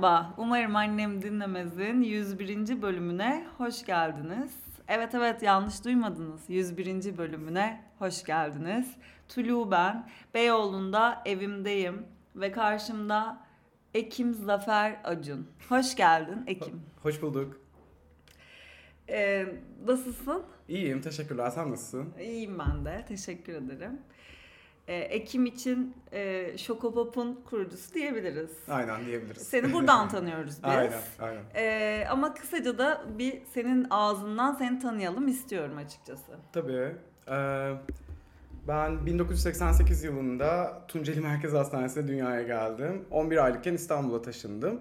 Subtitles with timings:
[0.00, 2.82] Merhaba, umarım annem dinlemezin 101.
[2.82, 4.56] bölümüne hoş geldiniz.
[4.88, 6.40] Evet evet yanlış duymadınız.
[6.48, 7.18] 101.
[7.18, 8.96] bölümüne hoş geldiniz.
[9.28, 10.08] Tulu ben.
[10.34, 13.38] Beyoğlu'nda evimdeyim ve karşımda
[13.94, 15.46] Ekim Zafer Acun.
[15.68, 16.82] Hoş geldin Ekim.
[17.02, 17.60] Hoş bulduk.
[19.08, 19.46] Ee,
[19.86, 20.42] nasılsın?
[20.68, 21.50] İyiyim, teşekkürler.
[21.50, 22.14] Sen nasılsın?
[22.20, 24.00] İyiyim ben de, teşekkür ederim.
[24.90, 28.50] Ee, Ekim için e, Şokopop'un kurucusu diyebiliriz.
[28.68, 29.42] Aynen diyebiliriz.
[29.42, 30.58] Seni buradan tanıyoruz biz.
[30.62, 31.42] aynen, aynen.
[31.54, 36.32] Ee, ama kısaca da bir senin ağzından seni tanıyalım istiyorum açıkçası.
[36.52, 36.92] Tabii.
[37.30, 37.72] Ee,
[38.68, 43.04] ben 1988 yılında Tunceli Merkez Hastanesi'ne dünyaya geldim.
[43.10, 44.80] 11 aylıkken İstanbul'a taşındım.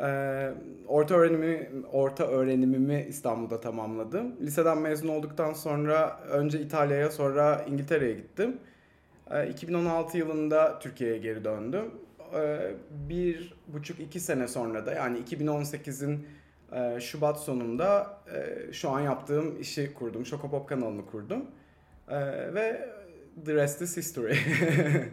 [0.00, 0.50] Ee,
[0.86, 4.36] orta öğrenimi orta öğrenimimi İstanbul'da tamamladım.
[4.40, 8.60] Liseden mezun olduktan sonra önce İtalya'ya sonra İngiltere'ye gittim.
[9.30, 11.90] Ee, 2016 yılında Türkiye'ye geri döndüm.
[12.34, 16.26] Ee, bir buçuk iki sene sonra da yani 2018'in
[16.72, 20.26] e, Şubat sonunda e, şu an yaptığım işi kurdum.
[20.26, 21.44] Şokopop kanalını kurdum.
[22.08, 22.88] Ee, ve
[23.44, 24.36] the rest is history.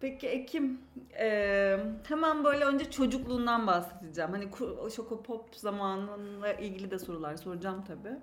[0.00, 0.80] Peki Ekim,
[1.18, 4.30] e, hemen böyle önce çocukluğundan bahsedeceğim.
[4.30, 4.48] Hani
[4.96, 8.16] Şokopop zamanıyla ilgili de sorular soracağım tabii.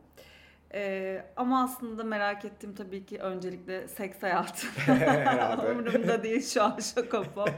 [0.74, 4.68] E, ama aslında merak ettiğim tabii ki öncelikle seks hayatı.
[5.72, 7.50] Umurumda değil şu an Şokopop.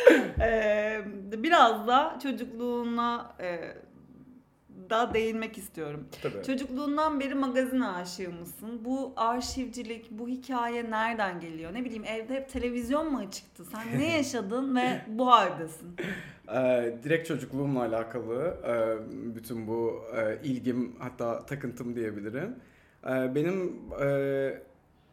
[0.40, 1.02] e,
[1.36, 3.74] biraz da çocukluğuna e,
[4.90, 6.08] da değinmek istiyorum.
[6.22, 6.44] Tabii.
[6.46, 8.84] Çocukluğundan beri magazin aşığı mısın?
[8.84, 11.74] Bu arşivcilik, bu hikaye nereden geliyor?
[11.74, 13.64] Ne bileyim evde hep televizyon mu çıktı?
[13.64, 15.96] Sen ne yaşadın ve bu haldesin?
[16.52, 18.74] Ee, direkt çocukluğumla alakalı e,
[19.36, 22.56] bütün bu e, ilgim hatta takıntım diyebilirim.
[23.06, 23.72] E, benim
[24.02, 24.58] e,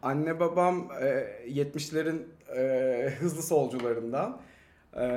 [0.02, 1.06] anne babam e,
[1.48, 2.22] 70'lerin
[2.56, 4.42] e, hızlı solcularından
[4.94, 5.08] E,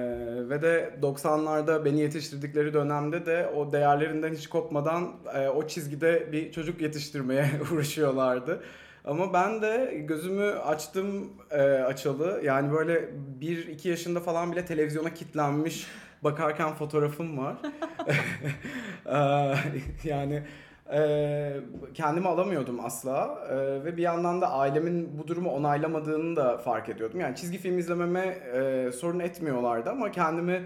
[0.49, 5.13] ve de 90'larda beni yetiştirdikleri dönemde de o değerlerinden hiç kopmadan
[5.55, 8.63] o çizgide bir çocuk yetiştirmeye uğraşıyorlardı.
[9.05, 12.41] Ama ben de gözümü açtım e, açalı.
[12.45, 13.11] Yani böyle
[13.41, 15.87] 1-2 yaşında falan bile televizyona kilitlenmiş
[16.25, 17.57] bakarken fotoğrafım var.
[20.05, 20.43] Yani
[20.93, 21.61] eee,
[21.95, 27.21] kendimi alamıyordum asla Eee, ve bir yandan da ailemin bu durumu onaylamadığını da fark ediyordum.
[27.21, 30.63] Yani çizgi film izlememe eee, sorun etmiyorlardı ama kendimi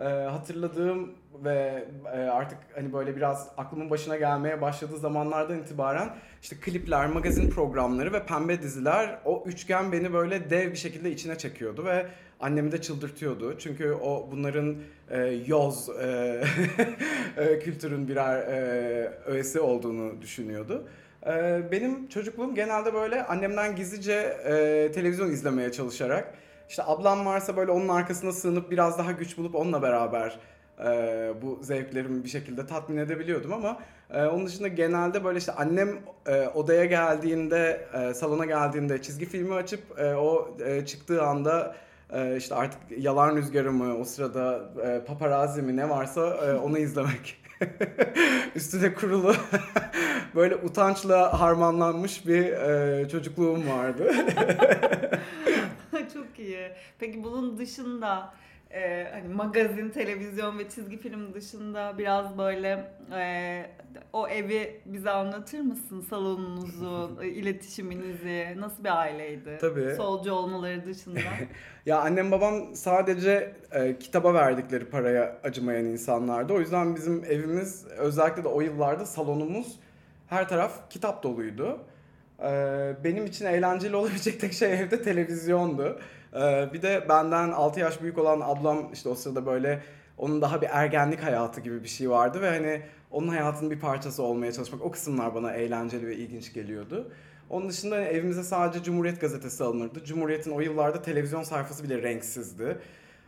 [0.00, 1.12] eee, hatırladığım
[1.44, 6.08] ve eee, artık hani böyle biraz aklımın başına gelmeye başladığı zamanlardan itibaren
[6.42, 11.38] işte klipler, magazin programları ve pembe diziler o üçgen beni böyle dev bir şekilde içine
[11.38, 12.06] çekiyordu ve
[12.40, 13.58] annemi de çıldırtıyordu.
[13.58, 14.76] Çünkü o bunların
[15.10, 16.42] e, yoz e,
[17.36, 20.88] e, kültürün birer e, öğesi olduğunu düşünüyordu.
[21.26, 24.12] E, benim çocukluğum genelde böyle annemden gizlice
[24.44, 26.34] e, televizyon izlemeye çalışarak
[26.68, 30.38] işte ablam varsa böyle onun arkasına sığınıp biraz daha güç bulup onunla beraber
[30.84, 33.80] e, bu zevklerimi bir şekilde tatmin edebiliyordum ama
[34.10, 39.54] e, onun dışında genelde böyle işte annem e, odaya geldiğinde, e, salona geldiğinde çizgi filmi
[39.54, 41.76] açıp e, o e, çıktığı anda
[42.12, 46.78] e, işte artık yalan rüzgarı mı, o sırada e, paparazzi mi ne varsa e, onu
[46.88, 47.36] izlemek.
[48.54, 49.34] Üstüne kurulu
[50.34, 54.14] böyle utançla harmanlanmış bir e, çocukluğum vardı.
[56.14, 56.70] Çok iyi.
[56.98, 58.34] Peki bunun dışında
[58.70, 63.66] e, hani magazin, televizyon ve çizgi film dışında biraz böyle e,
[64.12, 66.00] o evi bize anlatır mısın?
[66.10, 69.58] Salonunuzu, e, iletişiminizi, nasıl bir aileydi?
[69.60, 69.94] Tabii.
[69.96, 71.20] Solcu olmaları dışında.
[71.86, 76.52] Ya annem babam sadece e, kitaba verdikleri paraya acımayan insanlardı.
[76.52, 79.80] O yüzden bizim evimiz özellikle de o yıllarda salonumuz
[80.26, 81.78] her taraf kitap doluydu.
[82.42, 82.50] E,
[83.04, 85.98] benim için eğlenceli olabilecek tek şey evde televizyondu.
[86.34, 89.82] E, bir de benden 6 yaş büyük olan ablam işte o sırada böyle
[90.18, 94.22] onun daha bir ergenlik hayatı gibi bir şey vardı ve hani onun hayatının bir parçası
[94.22, 97.12] olmaya çalışmak o kısımlar bana eğlenceli ve ilginç geliyordu.
[97.50, 100.04] Onun dışında hani evimize sadece Cumhuriyet gazetesi alınırdı.
[100.04, 102.78] Cumhuriyet'in o yıllarda televizyon sayfası bile renksizdi.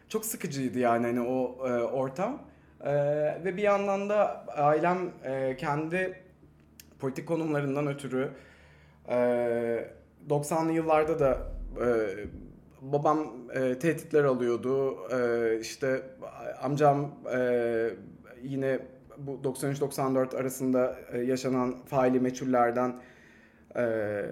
[0.09, 2.43] Çok sıkıcıydı yani hani o e, ortam.
[2.81, 2.93] E,
[3.45, 6.23] ve bir yandan da ailem e, kendi
[6.99, 8.31] politik konumlarından ötürü
[9.09, 9.15] e,
[10.29, 11.39] 90'lı yıllarda da
[11.85, 11.87] e,
[12.81, 14.97] babam e, tehditler alıyordu.
[15.11, 16.03] E, işte
[16.63, 17.91] amcam e,
[18.43, 18.79] yine
[19.19, 22.95] bu 93-94 arasında e, yaşanan faili meçhullerden
[23.77, 24.23] e,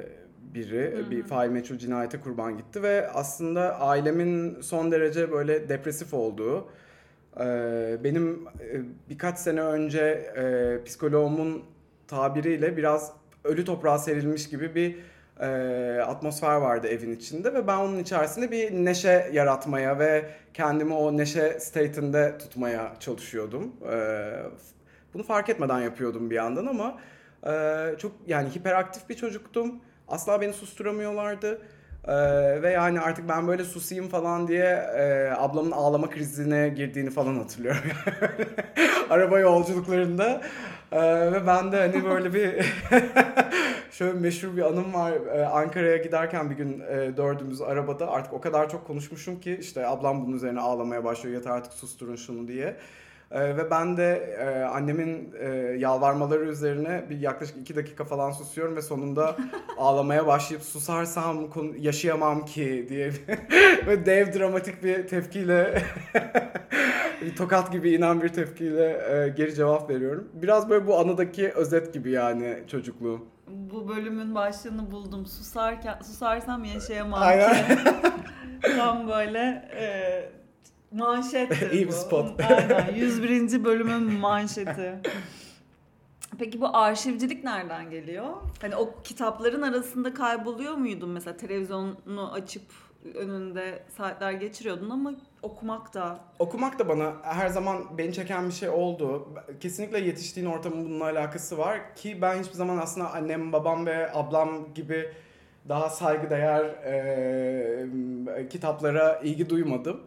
[0.55, 1.11] biri Hı hı.
[1.11, 6.69] bir fail meçhul cinayete kurban gitti ve aslında ailemin son derece böyle depresif olduğu
[7.41, 7.45] e,
[8.05, 10.01] benim e, birkaç sene önce
[10.37, 11.63] e, psikoloğumun
[12.07, 13.13] tabiriyle biraz
[13.45, 14.97] ölü toprağa serilmiş gibi bir
[15.41, 20.25] e, atmosfer vardı evin içinde ve ben onun içerisinde bir neşe yaratmaya ve
[20.55, 23.73] kendimi o neşe state'inde tutmaya çalışıyordum.
[23.93, 24.29] E,
[25.15, 26.99] bunu fark etmeden yapıyordum bir yandan ama
[27.47, 29.81] e, çok yani hiperaktif bir çocuktum.
[30.09, 31.61] Asla beni susturamıyorlardı.
[32.09, 34.65] Ee, ve yani artık ben böyle susayım falan diye
[34.97, 37.81] e, ablamın ağlama krizine girdiğini falan hatırlıyorum.
[39.11, 40.41] Araba yolculuklarında.
[40.93, 42.55] Ee, ve ben de hani böyle bir
[43.91, 45.13] şöyle meşhur bir anım var.
[45.13, 49.87] Ee, Ankara'ya giderken bir gün e, dördümüz arabada artık o kadar çok konuşmuşum ki işte
[49.87, 52.77] ablam bunun üzerine ağlamaya başlıyor yeter artık susturun şunu diye.
[53.31, 55.49] Ee, ve ben de e, annemin e,
[55.79, 59.37] yalvarmaları üzerine bir yaklaşık iki dakika falan susuyorum ve sonunda
[59.79, 61.49] ağlamaya başlayıp susarsam
[61.79, 63.13] yaşayamam ki diye
[63.87, 65.83] ve dev dramatik bir tepkiyle
[67.23, 70.29] bir tokat gibi inen bir tepkiyle e, geri cevap veriyorum.
[70.33, 73.27] Biraz böyle bu anıdaki özet gibi yani çocukluğum.
[73.49, 75.27] Bu bölümün başlığını buldum.
[75.27, 77.55] Susarken susarsam yaşayamam Aynen.
[77.55, 77.79] ki.
[78.77, 80.38] Tam böyle e,
[80.93, 82.41] Manşettir İyi bir spot.
[82.51, 82.95] Aynen.
[82.97, 83.65] 101.
[83.65, 84.95] bölümün manşeti.
[86.39, 88.27] Peki bu arşivcilik nereden geliyor?
[88.61, 92.63] Hani o kitapların arasında kayboluyor muydun mesela televizyonu açıp
[93.15, 95.13] önünde saatler geçiriyordun ama
[95.43, 99.29] okumak da okumak da bana her zaman beni çeken bir şey oldu.
[99.61, 104.75] Kesinlikle yetiştiğin ortamın bununla alakası var ki ben hiçbir zaman aslında annem, babam ve ablam
[104.75, 105.13] gibi
[105.69, 110.01] daha saygıdeğer e, kitaplara ilgi duymadım.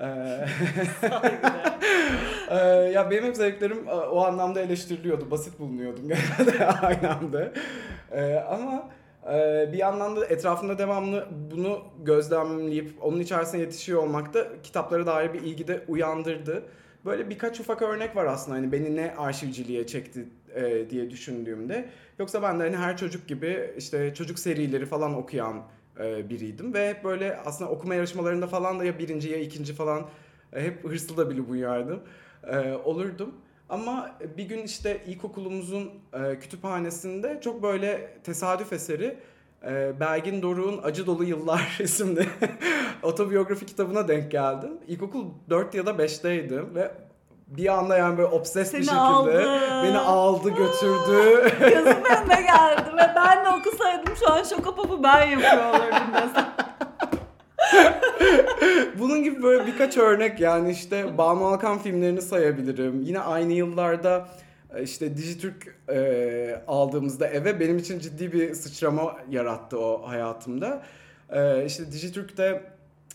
[0.00, 0.04] Ee,
[2.50, 2.56] ee,
[2.94, 5.30] ya benim hep zevklerim e, o anlamda eleştiriliyordu.
[5.30, 7.52] Basit bulunuyordum genelde aynı anda.
[8.12, 8.88] Ee, ama
[9.32, 15.32] e, bir yandan da etrafında devamlı bunu gözlemleyip onun içerisine yetişiyor olmak da kitaplara dair
[15.32, 16.62] bir ilgi de uyandırdı.
[17.04, 21.88] Böyle birkaç ufak örnek var aslında hani beni ne arşivciliğe çekti e, diye düşündüğümde.
[22.18, 25.62] Yoksa ben de hani her çocuk gibi işte çocuk serileri falan okuyan
[25.98, 30.06] biriydim ve hep böyle aslında okuma yarışmalarında falan da ya birinci ya ikinci falan
[30.52, 32.00] e, hep hırslı da bile buyardım
[32.46, 33.34] e, olurdum.
[33.68, 39.18] Ama bir gün işte ilkokulumuzun e, kütüphanesinde çok böyle tesadüf eseri
[39.64, 42.26] e, Belgin Doruk'un Acı Dolu Yıllar isimli
[43.02, 44.70] otobiyografi kitabına denk geldim.
[44.88, 46.92] İlkokul 4 ya da 5'teydim ve
[47.56, 49.60] bir anda yani böyle obses Seni bir şekilde aldı.
[49.84, 51.50] beni aldı götürdü.
[51.60, 56.52] Gözüm önüne geldi ve ben de okusaydım şu an şoka popu ben yapıyor olurdum mesela.
[58.98, 63.00] Bunun gibi böyle birkaç örnek yani işte Banu Alkan filmlerini sayabilirim.
[63.02, 64.28] Yine aynı yıllarda
[64.74, 70.82] e, işte Dijitürk e, aldığımızda eve benim için ciddi bir sıçrama yarattı o hayatımda.
[71.30, 72.62] E, işte Dijitürk'te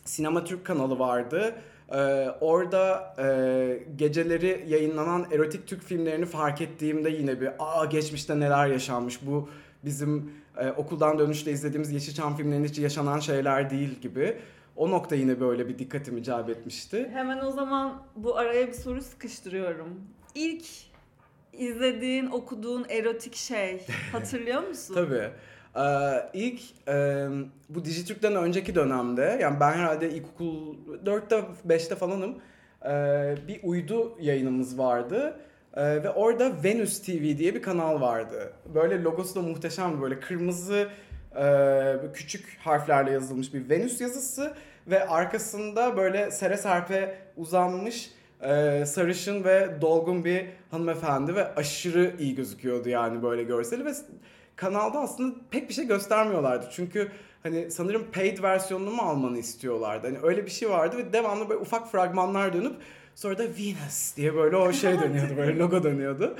[0.05, 1.55] Sinema Türk kanalı vardı.
[1.91, 8.67] Ee, orada e, geceleri yayınlanan erotik Türk filmlerini fark ettiğimde yine bir aa geçmişte neler
[8.67, 9.49] yaşanmış bu
[9.85, 14.37] bizim e, okuldan dönüşte izlediğimiz Yeşilçam filmlerinde hiç yaşanan şeyler değil gibi.
[14.75, 17.09] O nokta yine böyle bir dikkatimi celbetmişti.
[17.13, 19.87] Hemen o zaman bu araya bir soru sıkıştırıyorum.
[20.35, 20.65] İlk
[21.53, 24.93] izlediğin, okuduğun erotik şey hatırlıyor musun?
[24.93, 25.29] Tabii.
[25.77, 27.27] Ee, ilk e,
[27.69, 32.35] bu Dijitürk'ten önceki dönemde yani ben herhalde ilkokul 4'te 5'te falanım
[32.85, 35.39] e, bir uydu yayınımız vardı.
[35.73, 38.53] E, ve orada Venus TV diye bir kanal vardı.
[38.75, 40.87] Böyle logosu da muhteşem böyle kırmızı
[41.35, 44.53] e, küçük harflerle yazılmış bir Venüs yazısı
[44.87, 52.35] ve arkasında böyle sere serpe uzanmış e, sarışın ve dolgun bir hanımefendi ve aşırı iyi
[52.35, 53.93] gözüküyordu yani böyle görseli ve
[54.57, 56.65] kanalda aslında pek bir şey göstermiyorlardı.
[56.71, 57.11] Çünkü
[57.43, 60.07] hani sanırım paid versiyonunu mu almanı istiyorlardı.
[60.07, 62.75] Hani öyle bir şey vardı ve devamlı böyle ufak fragmanlar dönüp
[63.15, 66.37] sonra da Venus diye böyle o şey dönüyordu böyle logo dönüyordu.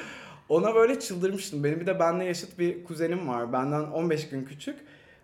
[0.50, 1.63] Ona böyle çıldırmıştım.
[1.63, 3.53] Benim bir de benle yaşıt bir kuzenim var.
[3.53, 4.79] Benden 15 gün küçük.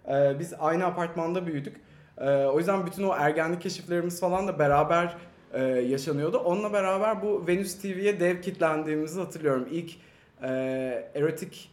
[0.08, 1.76] Ee, biz aynı apartmanda büyüdük.
[2.18, 5.18] Ee, o yüzden bütün o ergenlik keşiflerimiz falan da beraber
[5.54, 6.38] e, yaşanıyordu.
[6.38, 9.68] Onunla beraber bu Venus TV'ye dev kitlendiğimizi hatırlıyorum.
[9.72, 9.92] İlk
[10.44, 10.50] e,
[11.16, 11.73] erotik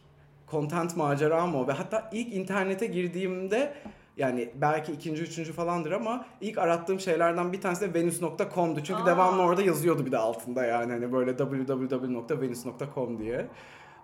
[0.51, 3.73] content maceram o ve hatta ilk internete girdiğimde
[4.17, 8.83] yani belki ikinci, üçüncü falandır ama ilk arattığım şeylerden bir tanesi de venus.com'du.
[8.83, 9.05] Çünkü Aa.
[9.05, 13.47] devamlı orada yazıyordu bir de altında yani hani böyle www.venus.com diye.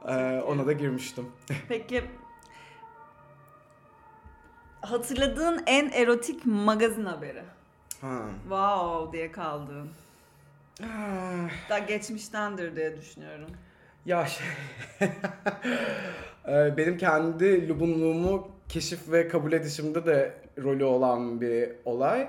[0.08, 1.26] Ee, ona da girmiştim.
[1.68, 2.04] Peki
[4.82, 7.44] hatırladığın en erotik magazin haberi?
[8.02, 8.20] Ha.
[8.42, 9.90] Wow diye kaldığın.
[10.84, 11.70] Ah.
[11.70, 13.50] Daha geçmiştendir diye düşünüyorum.
[14.06, 14.48] Ya şey...
[16.48, 22.22] Ee, benim kendi lubunluğumu keşif ve kabul edişimde de rolü olan bir olay.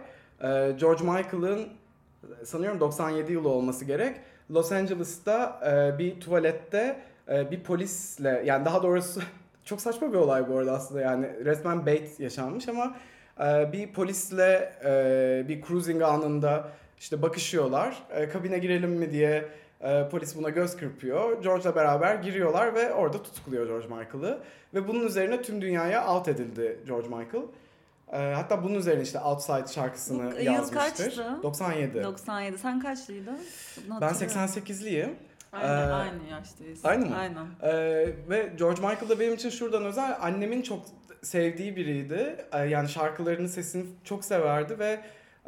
[0.42, 1.68] Ee, George Michael'ın
[2.44, 4.16] sanıyorum 97 yılı olması gerek.
[4.50, 6.96] Los Angeles'ta e, bir tuvalette
[7.28, 9.20] e, bir polisle yani daha doğrusu
[9.64, 12.96] çok saçma bir olay bu arada aslında yani resmen bait yaşanmış ama
[13.40, 14.72] e, bir polisle
[15.48, 18.02] bir cruising anında işte bakışıyorlar.
[18.32, 19.44] Kabine girelim mi diye
[19.80, 21.42] e, polis buna göz kırpıyor.
[21.42, 24.38] George'la beraber giriyorlar ve orada tutukluyor George Michael'ı.
[24.74, 27.44] Ve bunun üzerine tüm dünyaya out edildi George Michael.
[28.12, 31.04] E, hatta bunun üzerine işte Outside şarkısını Bu yıl yazmıştır.
[31.04, 31.38] kaçtı?
[31.42, 32.02] 97.
[32.02, 32.58] 97.
[32.58, 33.38] Sen kaçlıydın?
[33.86, 34.40] Ben hatırlıyorum.
[34.44, 35.10] 88'liyim.
[35.52, 36.84] Aynen, Ee, aynı yaştayız.
[36.84, 37.16] aynı mı?
[37.16, 37.46] Aynen.
[37.62, 40.16] Ee, ve George Michael da benim için şuradan özel.
[40.20, 40.80] Annemin çok
[41.22, 42.36] sevdiği biriydi.
[42.52, 45.00] Ee, yani şarkılarının sesini çok severdi ve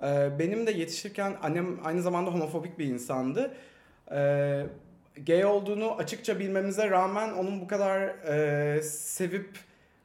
[0.03, 3.55] e, benim de yetişirken annem aynı zamanda homofobik bir insandı.
[4.13, 4.67] Ee,
[5.27, 9.59] gay olduğunu açıkça bilmemize rağmen onun bu kadar e, sevip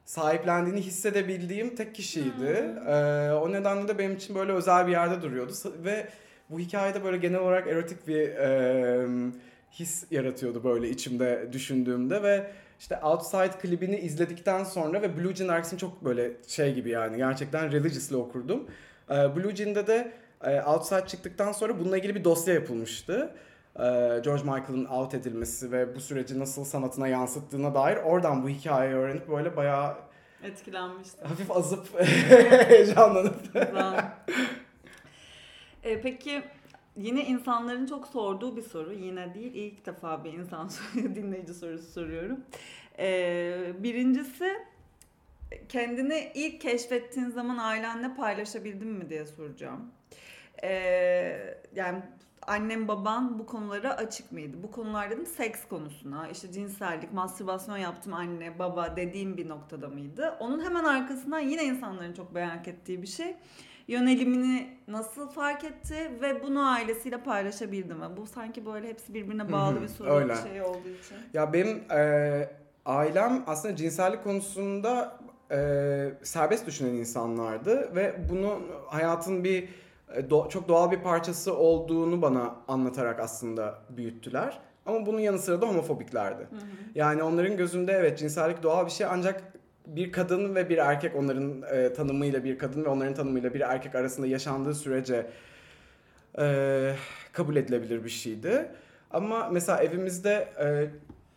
[0.05, 2.65] sahiplendiğini hissedebildiğim tek kişiydi.
[2.88, 2.91] Ee,
[3.31, 6.07] o nedenle de benim için böyle özel bir yerde duruyordu ve
[6.50, 9.07] bu hikayede böyle genel olarak erotik bir e,
[9.71, 12.47] his yaratıyordu böyle içimde düşündüğümde ve
[12.79, 17.71] işte Outside klibini izledikten sonra ve Blue Jean Arcs'ini çok böyle şey gibi yani gerçekten
[17.71, 18.67] religiously okurdum.
[19.09, 20.12] Ee, Blue Jean'de de
[20.43, 23.35] e, Outside çıktıktan sonra bununla ilgili bir dosya yapılmıştı.
[23.79, 28.96] Ee, George Michael'ın out edilmesi ve bu süreci nasıl sanatına yansıttığına dair oradan bu hikayeyi
[28.96, 29.98] öğrenip böyle bayağı
[30.44, 31.27] Etkilenmiştim.
[31.27, 32.00] hafif azıp
[32.70, 33.36] heyecanlanıp.
[35.84, 36.44] E, peki
[36.98, 38.94] yine insanların çok sorduğu bir soru.
[38.94, 42.39] Yine değil ilk defa bir insan dinleyici sorusu soruyorum.
[43.00, 44.51] E, birincisi
[45.70, 49.91] kendini ilk keşfettiğin zaman ailenle paylaşabildin mi diye soracağım.
[50.63, 50.72] E,
[51.75, 52.01] yani
[52.47, 54.57] annem baban bu konulara açık mıydı?
[54.63, 60.35] Bu konular dedim seks konusuna, işte cinsellik, mastürbasyon yaptım anne, baba dediğim bir noktada mıydı?
[60.39, 63.35] Onun hemen arkasından yine insanların çok merak ettiği bir şey.
[63.87, 68.05] Yönelimini nasıl fark etti ve bunu ailesiyle paylaşabildi mi?
[68.17, 70.33] Bu sanki böyle hepsi birbirine bağlı bir soru öyle.
[70.33, 71.17] bir şey olduğu için.
[71.33, 72.49] Ya benim e,
[72.85, 75.19] ailem aslında cinsellik konusunda
[75.51, 75.57] e,
[76.23, 79.69] serbest düşünen insanlardı ve bunu hayatın bir
[80.19, 84.60] do- çok doğal bir parçası olduğunu bana anlatarak aslında büyüttüler.
[84.86, 86.41] Ama bunun yanı sıra da homofobiklerdi.
[86.41, 86.60] Hı hı.
[86.95, 89.43] Yani onların gözünde evet cinsellik doğal bir şey ancak
[89.88, 93.95] bir kadın ve bir erkek onların e, tanımıyla bir kadın ve onların tanımıyla bir erkek
[93.95, 95.27] arasında yaşandığı sürece
[96.39, 96.95] e,
[97.34, 98.72] kabul edilebilir bir şeydi.
[99.12, 100.89] Ama mesela evimizde e,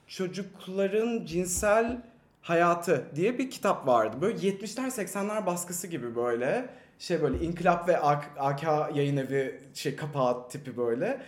[0.06, 2.02] çocukların cinsel
[2.42, 4.16] hayatı diye bir kitap vardı.
[4.20, 8.62] Böyle 70'ler 80'ler baskısı gibi böyle şey böyle İnkılap ve AK, AK
[8.96, 11.20] yayın evi şey kapağı tipi böyle.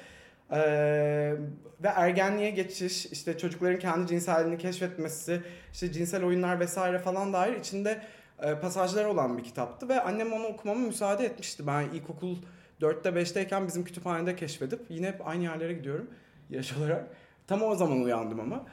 [0.53, 1.35] Ee,
[1.83, 8.03] ve ergenliğe geçiş, işte çocukların kendi cinselliğini keşfetmesi, işte cinsel oyunlar vesaire falan dair içinde
[8.43, 11.67] e, pasajlar olan bir kitaptı ve annem onu okumama müsaade etmişti.
[11.67, 12.37] Ben ilkokul
[12.81, 16.11] 4'te 5'teyken bizim kütüphanede keşfedip yine hep aynı yerlere gidiyorum
[16.51, 17.07] yaş olarak.
[17.47, 18.67] Tam o zaman uyandım ama.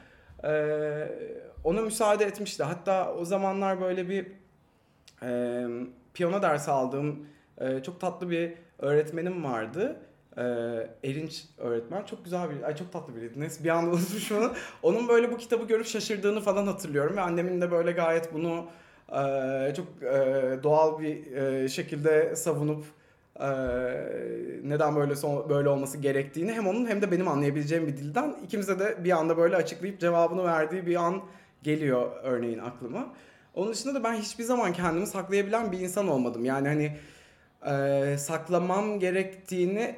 [0.44, 1.08] Ee,
[1.64, 2.62] ona müsaade etmişti.
[2.62, 4.26] Hatta o zamanlar böyle bir
[5.22, 5.66] e,
[6.18, 7.26] piyano dersi aldığım
[7.58, 9.96] e, çok tatlı bir öğretmenim vardı.
[10.36, 10.42] E,
[11.04, 12.04] Erinç öğretmen.
[12.04, 13.40] Çok güzel bir, ay çok tatlı biriydi.
[13.40, 14.52] Neyse bir anda unutmuşum onu.
[14.82, 17.16] Onun böyle bu kitabı görüp şaşırdığını falan hatırlıyorum.
[17.16, 18.66] Ve annemin de böyle gayet bunu
[19.08, 22.84] e, çok e, doğal bir e, şekilde savunup
[23.40, 23.48] e,
[24.64, 28.78] neden böyle son, böyle olması gerektiğini hem onun hem de benim anlayabileceğim bir dilden ikimize
[28.78, 31.22] de bir anda böyle açıklayıp cevabını verdiği bir an
[31.62, 33.14] geliyor örneğin aklıma.
[33.58, 36.44] Onun dışında da ben hiçbir zaman kendimi saklayabilen bir insan olmadım.
[36.44, 36.96] Yani hani
[37.66, 39.94] e, saklamam gerektiğini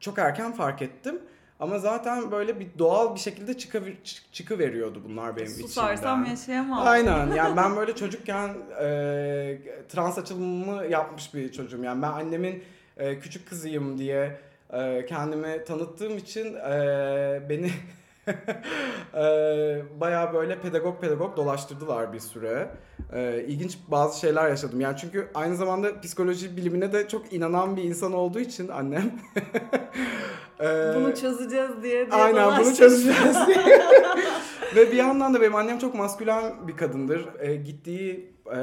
[0.00, 1.18] çok erken fark ettim.
[1.60, 6.30] Ama zaten böyle bir doğal bir şekilde çıkıver, çık- çıkıveriyordu bunlar benim Susarsam içimden.
[6.30, 6.86] yaşayamam.
[6.86, 8.48] Aynen yani ben böyle çocukken
[8.80, 11.84] e, trans açılımı yapmış bir çocuğum.
[11.84, 12.64] Yani ben annemin
[12.96, 14.40] e, küçük kızıyım diye
[14.72, 17.70] e, kendimi tanıttığım için e, beni
[20.00, 22.70] bayağı böyle pedagog pedagog dolaştırdılar bir süre.
[23.46, 24.80] İlginç bazı şeyler yaşadım.
[24.80, 29.12] Yani çünkü aynı zamanda psikoloji bilimine de çok inanan bir insan olduğu için annem.
[30.94, 33.82] Bunu çözeceğiz diye diye Aynen bunu çözeceğiz diye.
[34.76, 37.28] Ve bir yandan da benim annem çok maskülen bir kadındır.
[37.38, 38.58] E, gittiği e,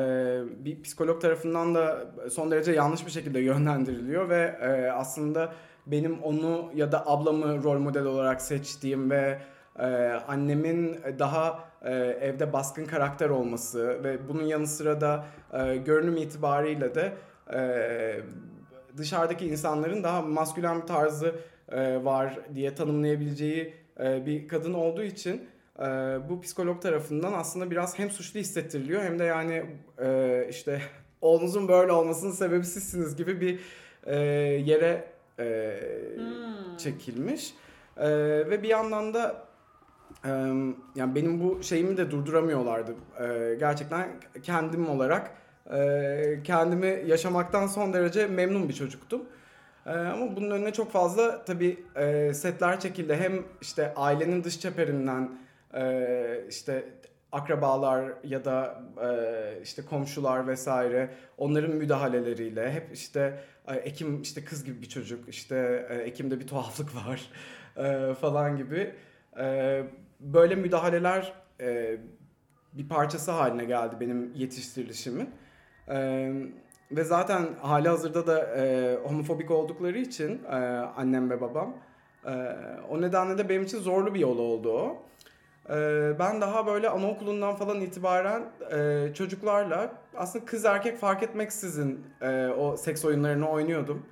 [0.65, 5.53] bir psikolog tarafından da son derece yanlış bir şekilde yönlendiriliyor ve e, aslında
[5.87, 9.39] benim onu ya da ablamı rol model olarak seçtiğim ve
[9.79, 9.85] e,
[10.27, 16.95] annemin daha e, evde baskın karakter olması ve bunun yanı sıra da e, görünüm itibariyle
[16.95, 17.13] de
[17.53, 18.19] e,
[18.97, 21.35] dışarıdaki insanların daha maskülen bir tarzı
[21.69, 25.83] e, var diye tanımlayabileceği e, bir kadın olduğu için e,
[26.29, 29.65] bu psikolog tarafından aslında biraz hem suçlu hissettiriliyor hem de yani
[29.99, 30.81] e, işte
[31.21, 33.59] oğlunuzun böyle olmasının sebebi sizsiniz gibi bir
[34.05, 34.15] e,
[34.65, 35.03] yere
[35.39, 35.75] e,
[36.15, 36.77] Hmm.
[36.77, 37.53] çekilmiş.
[37.97, 38.09] E,
[38.49, 39.44] ve bir yandan da
[40.95, 42.95] yani benim bu şeyimi de durduramıyorlardı.
[43.59, 44.09] Gerçekten
[44.43, 45.31] kendim olarak
[46.43, 49.21] kendimi yaşamaktan son derece memnun bir çocuktum.
[49.85, 51.83] Ama bunun önüne çok fazla tabii
[52.33, 53.15] setler çekildi.
[53.15, 55.29] Hem işte ailenin dış çeperinden
[56.49, 56.83] işte
[57.31, 58.81] akrabalar ya da
[59.63, 66.39] işte komşular vesaire onların müdahaleleriyle hep işte Ekim işte kız gibi bir çocuk işte Ekim'de
[66.39, 67.29] bir tuhaflık var
[68.21, 68.93] falan gibi
[70.19, 71.97] böyle müdahaleler e,
[72.73, 75.29] bir parçası haline geldi benim yetiştirilişimin.
[75.89, 76.31] E,
[76.91, 80.55] ve zaten hali hazırda da e, homofobik oldukları için e,
[80.97, 81.77] annem ve babam
[82.25, 82.55] e,
[82.89, 85.05] o nedenle de benim için zorlu bir yol oldu o.
[85.69, 85.75] E,
[86.19, 92.77] ben daha böyle anaokulundan falan itibaren e, çocuklarla aslında kız erkek fark etmeksizin e, o
[92.77, 94.05] seks oyunlarını oynuyordum.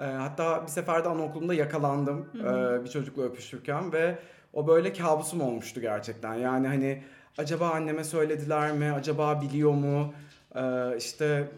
[0.00, 4.18] E, hatta bir seferde anaokulunda yakalandım e, bir çocukla öpüşürken ve
[4.52, 6.34] o böyle kabusum olmuştu gerçekten.
[6.34, 7.02] Yani hani
[7.38, 8.92] acaba anneme söylediler mi?
[8.92, 10.14] Acaba biliyor mu?
[10.54, 11.48] Ee, işte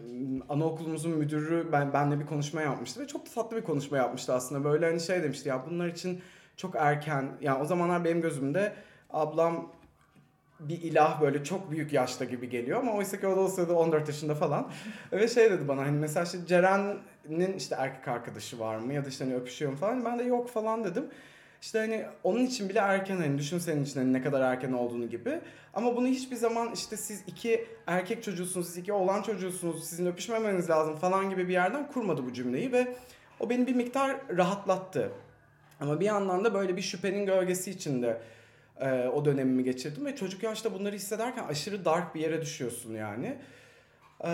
[0.49, 4.63] anaokulumuzun müdürü ben benle bir konuşma yapmıştı ve çok tatlı bir konuşma yapmıştı aslında.
[4.63, 6.21] Böyle hani şey demişti ya bunlar için
[6.57, 7.25] çok erken.
[7.41, 8.73] Yani o zamanlar benim gözümde
[9.09, 9.71] ablam
[10.59, 13.73] bir ilah böyle çok büyük yaşta gibi geliyor ama oysa ki o da o sırada
[13.73, 14.71] 14 yaşında falan.
[15.11, 19.09] Ve şey dedi bana hani mesela işte Ceren'in işte erkek arkadaşı var mı ya da
[19.09, 20.05] işte hani öpüşüyorum falan.
[20.05, 21.05] Ben de yok falan dedim.
[21.63, 25.09] İşte hani onun için bile erken hani düşün senin için hani ne kadar erken olduğunu
[25.09, 25.39] gibi.
[25.73, 30.69] Ama bunu hiçbir zaman işte siz iki erkek çocuğusunuz, siz iki oğlan çocuğusunuz, sizin öpüşmemeniz
[30.69, 32.95] lazım falan gibi bir yerden kurmadı bu cümleyi ve
[33.39, 35.11] o beni bir miktar rahatlattı.
[35.79, 38.21] Ama bir yandan da böyle bir şüphenin gölgesi içinde
[38.79, 43.37] e, o dönemimi geçirdim ve çocuk yaşta bunları hissederken aşırı dark bir yere düşüyorsun yani.
[44.23, 44.31] E,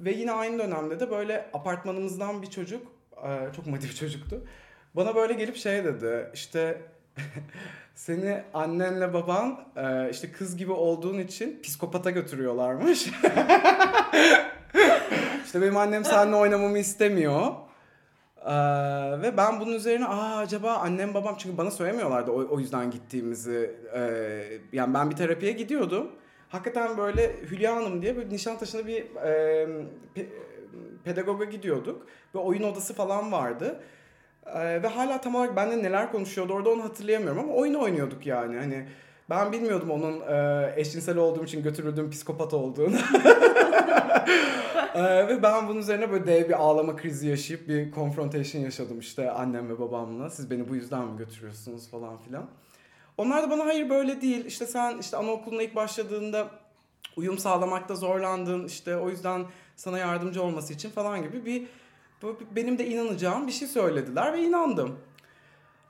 [0.00, 4.42] ve yine aynı dönemde de böyle apartmanımızdan bir çocuk, e, çok bir çocuktu
[4.96, 6.82] bana böyle gelip şey dedi işte
[7.94, 13.06] seni annenle baban e, işte kız gibi olduğun için psikopata götürüyorlarmış.
[15.44, 17.52] İşte benim annem seninle oynamamı istemiyor.
[18.46, 18.52] Ee,
[19.22, 23.74] ve ben bunun üzerine aa acaba annem babam çünkü bana söylemiyorlardı o, o yüzden gittiğimizi.
[23.94, 26.12] Ee, yani ben bir terapiye gidiyordum.
[26.48, 29.68] Hakikaten böyle Hülya Hanım diye bir Nişantaşı'nda bir e,
[30.14, 30.26] pe,
[31.04, 32.06] pedagoga gidiyorduk.
[32.34, 33.80] Ve oyun odası falan vardı.
[34.54, 38.56] Ee, ve hala tam olarak bende neler konuşuyordu orada onu hatırlayamıyorum ama oyun oynuyorduk yani.
[38.56, 38.86] Hani
[39.30, 42.96] ben bilmiyordum onun e, eşcinsel olduğum için götürüldüğüm psikopat olduğunu.
[44.94, 49.30] e, ve ben bunun üzerine böyle dev bir ağlama krizi yaşayıp bir confrontation yaşadım işte
[49.30, 50.30] annem ve babamla.
[50.30, 52.46] Siz beni bu yüzden mi götürüyorsunuz falan filan.
[53.18, 54.44] Onlar da bana hayır böyle değil.
[54.44, 56.48] İşte sen işte anaokuluna ilk başladığında
[57.16, 58.64] uyum sağlamakta zorlandın.
[58.64, 59.44] İşte o yüzden
[59.76, 61.66] sana yardımcı olması için falan gibi bir
[62.22, 64.98] bu benim de inanacağım bir şey söylediler ve inandım.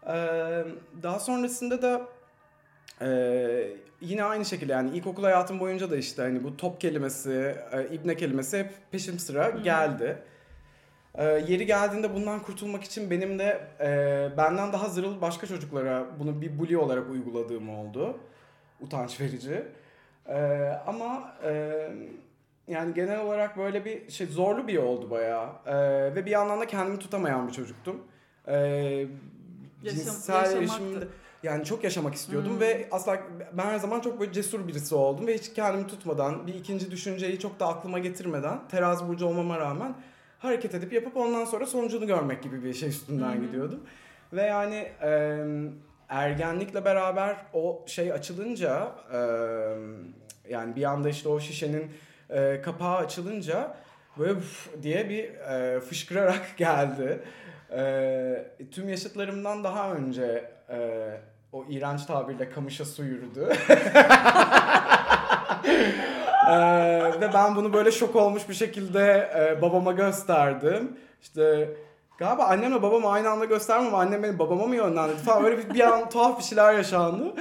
[0.06, 0.64] Ee,
[1.02, 2.08] daha sonrasında da
[3.00, 3.08] e,
[4.00, 8.16] yine aynı şekilde yani ilkokul hayatım boyunca da işte hani bu top kelimesi, e, ibne
[8.16, 10.18] kelimesi hep peşim sıra geldi.
[11.14, 16.40] E, yeri geldiğinde bundan kurtulmak için benim de e, benden daha zırıl başka çocuklara bunu
[16.40, 18.18] bir bully olarak uyguladığım oldu.
[18.80, 19.62] Utanç verici.
[20.28, 20.38] E,
[20.86, 21.88] ama e,
[22.68, 25.48] yani genel olarak böyle bir şey zorlu bir yoldu bayağı.
[25.66, 28.02] Ee, ve bir yandan da kendimi tutamayan bir çocuktum.
[28.48, 28.55] Ee,
[29.83, 31.09] Yaşam, cinsel erişimde
[31.42, 32.61] yani çok yaşamak istiyordum hmm.
[32.61, 33.18] ve asla
[33.52, 37.38] ben her zaman çok böyle cesur birisi oldum ve hiç kendimi tutmadan bir ikinci düşünceyi
[37.38, 39.94] çok da aklıma getirmeden terazi burcu olmama rağmen
[40.38, 43.46] hareket edip yapıp ondan sonra sonucunu görmek gibi bir şey üstünden hmm.
[43.46, 43.81] gidiyordum.
[44.33, 45.44] Ve yani e,
[46.09, 49.18] ergenlikle beraber o şey açılınca e,
[50.48, 51.90] yani bir anda işte o şişenin
[52.30, 53.76] e, kapağı açılınca
[54.18, 54.40] böyle
[54.82, 57.22] diye bir e, fışkırarak geldi.
[57.72, 61.08] E, tüm yaşıtlarımdan daha önce e,
[61.52, 63.48] o iğrenç tabirle kamışa su yürüdü.
[66.48, 70.96] ee, ve ben bunu böyle şok olmuş bir şekilde e, babama gösterdim.
[71.22, 71.68] İşte
[72.18, 75.80] galiba annemle babam aynı anda göstermem annem beni babama mı yönlendirdi falan böyle bir, bir
[75.80, 77.34] an tuhaf bir şeyler yaşandı.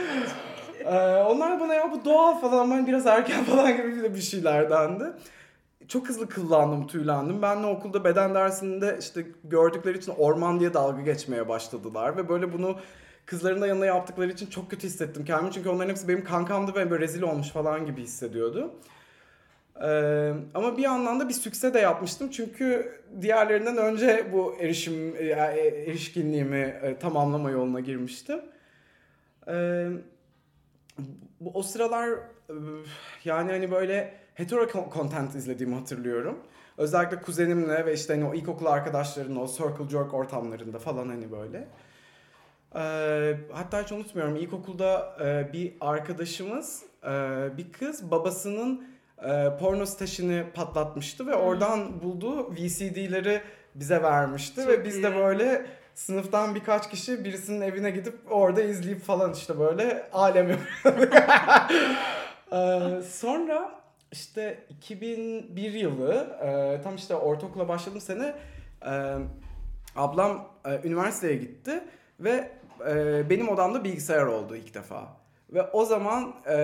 [0.85, 5.03] Ee, onlar bana ya bu doğal falan ben biraz erken falan gibi bir şeylerdendi.
[5.87, 7.41] Çok hızlı kıllandım, tüylendim.
[7.41, 12.17] Ben de okulda beden dersinde işte gördükleri için orman diye dalga geçmeye başladılar.
[12.17, 12.79] Ve böyle bunu
[13.25, 15.51] kızların da yanında yaptıkları için çok kötü hissettim kendimi.
[15.51, 18.73] Çünkü onların hepsi benim kankamdı ve böyle rezil olmuş falan gibi hissediyordu.
[19.83, 22.29] Ee, ama bir yandan da bir sükse de yapmıştım.
[22.31, 25.25] Çünkü diğerlerinden önce bu erişim e,
[25.87, 28.39] erişkinliğimi e, tamamlama yoluna girmiştim.
[29.47, 29.87] Ee,
[31.39, 32.09] bu o sıralar
[33.25, 36.39] yani hani böyle hetero content izlediğimi hatırlıyorum.
[36.77, 41.67] Özellikle kuzenimle ve işte hani o ilkokul arkadaşlarının o circle jerk ortamlarında falan hani böyle.
[42.75, 47.09] Ee, hatta hiç unutmuyorum ilkokulda e, bir arkadaşımız e,
[47.57, 48.87] bir kız babasının
[49.23, 53.41] e, porno stajını patlatmıştı ve oradan bulduğu VCD'leri
[53.75, 59.01] bize vermişti Çok ve biz de böyle sınıftan birkaç kişi birisinin evine gidip orada izleyip
[59.01, 61.13] falan işte böyle alem yapıyorduk.
[62.53, 63.71] Ee, sonra
[64.11, 68.35] işte 2001 yılı e, tam işte ortaokula başladığım sene
[68.85, 69.15] e,
[69.95, 71.83] ablam e, üniversiteye gitti
[72.19, 72.51] ve
[72.89, 75.07] e, benim odamda bilgisayar oldu ilk defa.
[75.53, 76.55] Ve o zaman e,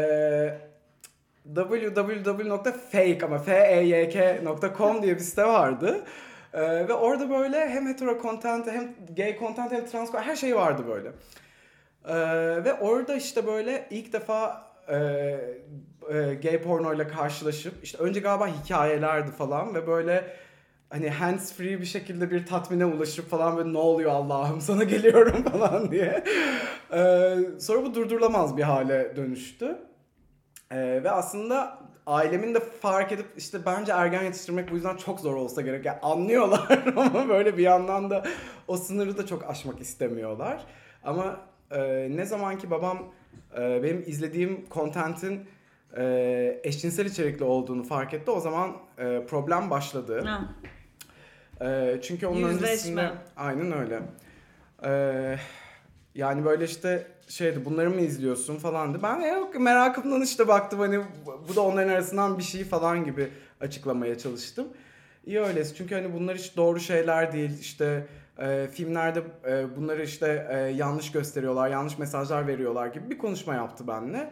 [1.56, 6.04] www.fake ama feyk.com diye bir site vardı.
[6.54, 10.84] E, ve orada böyle hem hetero content hem gay content hem trans her şey vardı
[10.88, 11.12] böyle.
[12.06, 12.16] E,
[12.64, 14.96] ve orada işte böyle ilk defa e,
[16.10, 20.24] e, gay pornoyla karşılaşıp işte önce galiba hikayelerdi falan ve böyle
[20.90, 25.44] hani hands free bir şekilde bir tatmine ulaşıp falan böyle ne oluyor Allah'ım sana geliyorum
[25.52, 26.24] falan diye.
[26.94, 29.78] Ee, sonra bu durdurulamaz bir hale dönüştü.
[30.72, 31.80] Ee, ve aslında
[32.12, 35.86] ailemin de fark edip işte bence ergen yetiştirmek bu yüzden çok zor olsa gerek.
[35.86, 38.24] Yani anlıyorlar ama böyle bir yandan da
[38.68, 40.66] o sınırı da çok aşmak istemiyorlar.
[41.04, 41.40] Ama
[41.72, 43.14] e, ne zaman ki babam
[43.58, 45.50] e, benim izlediğim contentin
[45.98, 50.24] e, eşcinsel içerikli olduğunu fark etti o zaman e, problem başladı.
[50.26, 50.50] Ha.
[51.62, 52.68] Ee, çünkü onun Yüzleşme.
[52.68, 54.00] öncesinde aynen öyle.
[54.86, 55.38] Ee,
[56.16, 59.00] yani böyle işte şeydi bunları mı izliyorsun falandı.
[59.04, 61.00] Ben "E, yok merakımdan işte baktım hani
[61.50, 63.30] bu da onların arasından bir şey falan gibi
[63.62, 64.68] açıklamaya çalıştım.
[65.26, 68.08] İyi öylesi çünkü hani bunlar hiç doğru şeyler değil işte
[68.40, 73.88] e, filmlerde e, bunları işte e, yanlış gösteriyorlar, yanlış mesajlar veriyorlar gibi bir konuşma yaptı
[73.88, 74.32] benimle.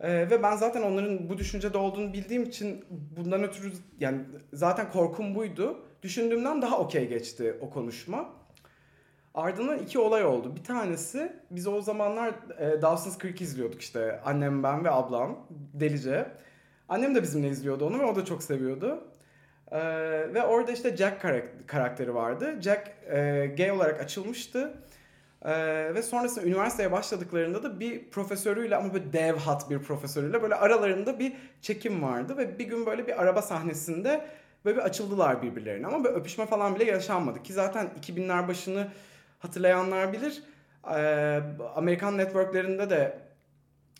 [0.00, 4.20] Ee, ve ben zaten onların bu düşüncede olduğunu bildiğim için bundan ötürü yani
[4.52, 5.78] zaten korkum buydu.
[6.02, 8.28] Düşündüğümden daha okey geçti o konuşma.
[9.36, 10.56] Ardından iki olay oldu.
[10.56, 16.26] Bir tanesi biz o zamanlar e, Dawson's Creek izliyorduk işte annem ben ve ablam delice.
[16.88, 19.04] Annem de bizimle izliyordu onu ve o da çok seviyordu.
[19.70, 19.78] Ee,
[20.34, 22.54] ve orada işte Jack karak- karakteri vardı.
[22.60, 24.74] Jack e, gay olarak açılmıştı.
[25.44, 30.54] Ee, ve sonrasında üniversiteye başladıklarında da bir profesörüyle ama böyle dev hat bir profesörüyle böyle
[30.54, 34.26] aralarında bir çekim vardı ve bir gün böyle bir araba sahnesinde
[34.64, 38.88] böyle bir açıldılar birbirlerine ama böyle öpüşme falan bile yaşanmadı ki zaten 2000'ler başını
[39.46, 40.42] hatırlayanlar bilir.
[40.90, 41.40] Ee,
[41.74, 43.18] Amerikan networklerinde de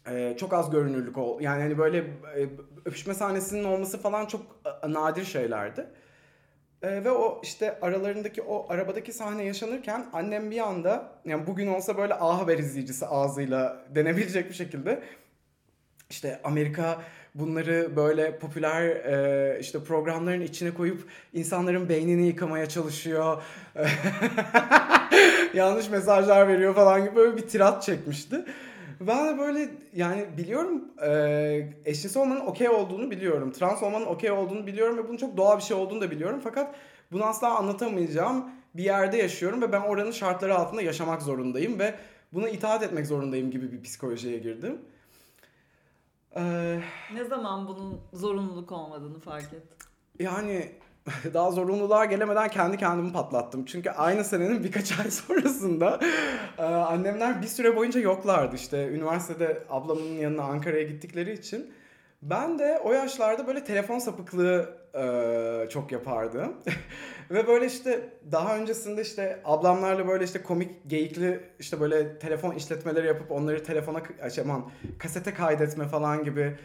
[0.07, 1.41] e, çok az görünürlük ol.
[1.41, 2.49] Yani hani böyle e,
[2.85, 4.43] öpüşme sahnesinin olması falan çok
[4.83, 5.87] e, nadir şeylerdi.
[6.83, 11.97] Ee, ve o işte aralarındaki o arabadaki sahne yaşanırken annem bir anda yani bugün olsa
[11.97, 15.03] böyle A Haber izleyicisi ağzıyla denebilecek bir şekilde
[16.11, 17.03] işte Amerika
[17.35, 23.43] bunları böyle popüler e, işte programların içine koyup insanların beynini yıkamaya çalışıyor.
[25.55, 28.45] Yanlış mesajlar veriyor falan gibi böyle bir tirat çekmişti.
[29.01, 33.53] Ben de böyle yani biliyorum e, eşcinsel olmanın okey olduğunu biliyorum.
[33.53, 36.41] Trans olmanın okey olduğunu biliyorum ve bunun çok doğal bir şey olduğunu da biliyorum.
[36.45, 36.75] Fakat
[37.13, 41.95] bunu asla anlatamayacağım bir yerde yaşıyorum ve ben oranın şartları altında yaşamak zorundayım ve
[42.33, 44.79] buna itaat etmek zorundayım gibi bir psikolojiye girdim.
[46.37, 46.81] Ee,
[47.15, 49.77] Ne zaman bunun zorunluluk olmadığını fark ettin?
[50.21, 50.73] yani
[51.35, 53.65] daha zorunluluğa gelemeden kendi kendimi patlattım.
[53.65, 56.01] Çünkü aynı senenin birkaç ay sonrasında
[56.59, 58.57] e, annemler bir süre boyunca yoklardı.
[58.57, 61.73] İşte üniversitede ablamın yanına Ankara'ya gittikleri için.
[62.23, 66.57] Ben de o yaşlarda böyle telefon sapıklığı e, çok yapardım.
[67.31, 68.01] Ve böyle işte
[68.33, 74.03] daha öncesinde işte ablamlarla böyle işte komik geyikli işte böyle telefon işletmeleri yapıp onları telefona
[74.35, 76.59] şey, aman kasete kaydetme falan gibi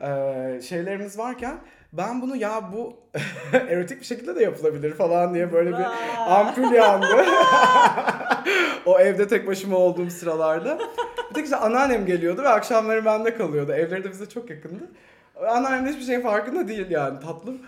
[0.00, 1.58] e, şeylerimiz varken
[1.92, 2.96] ben bunu ya bu
[3.52, 5.84] erotik bir şekilde de yapılabilir falan diye böyle bir
[6.28, 7.06] ampul yandı.
[8.86, 10.78] o evde tek başıma olduğum sıralarda.
[11.30, 13.72] Bir tek işte anneannem geliyordu ve akşamları bende kalıyordu.
[13.72, 14.90] Evleri de bize çok yakındı.
[15.48, 17.58] Anneannem de hiçbir şeyin farkında değil yani tatlım.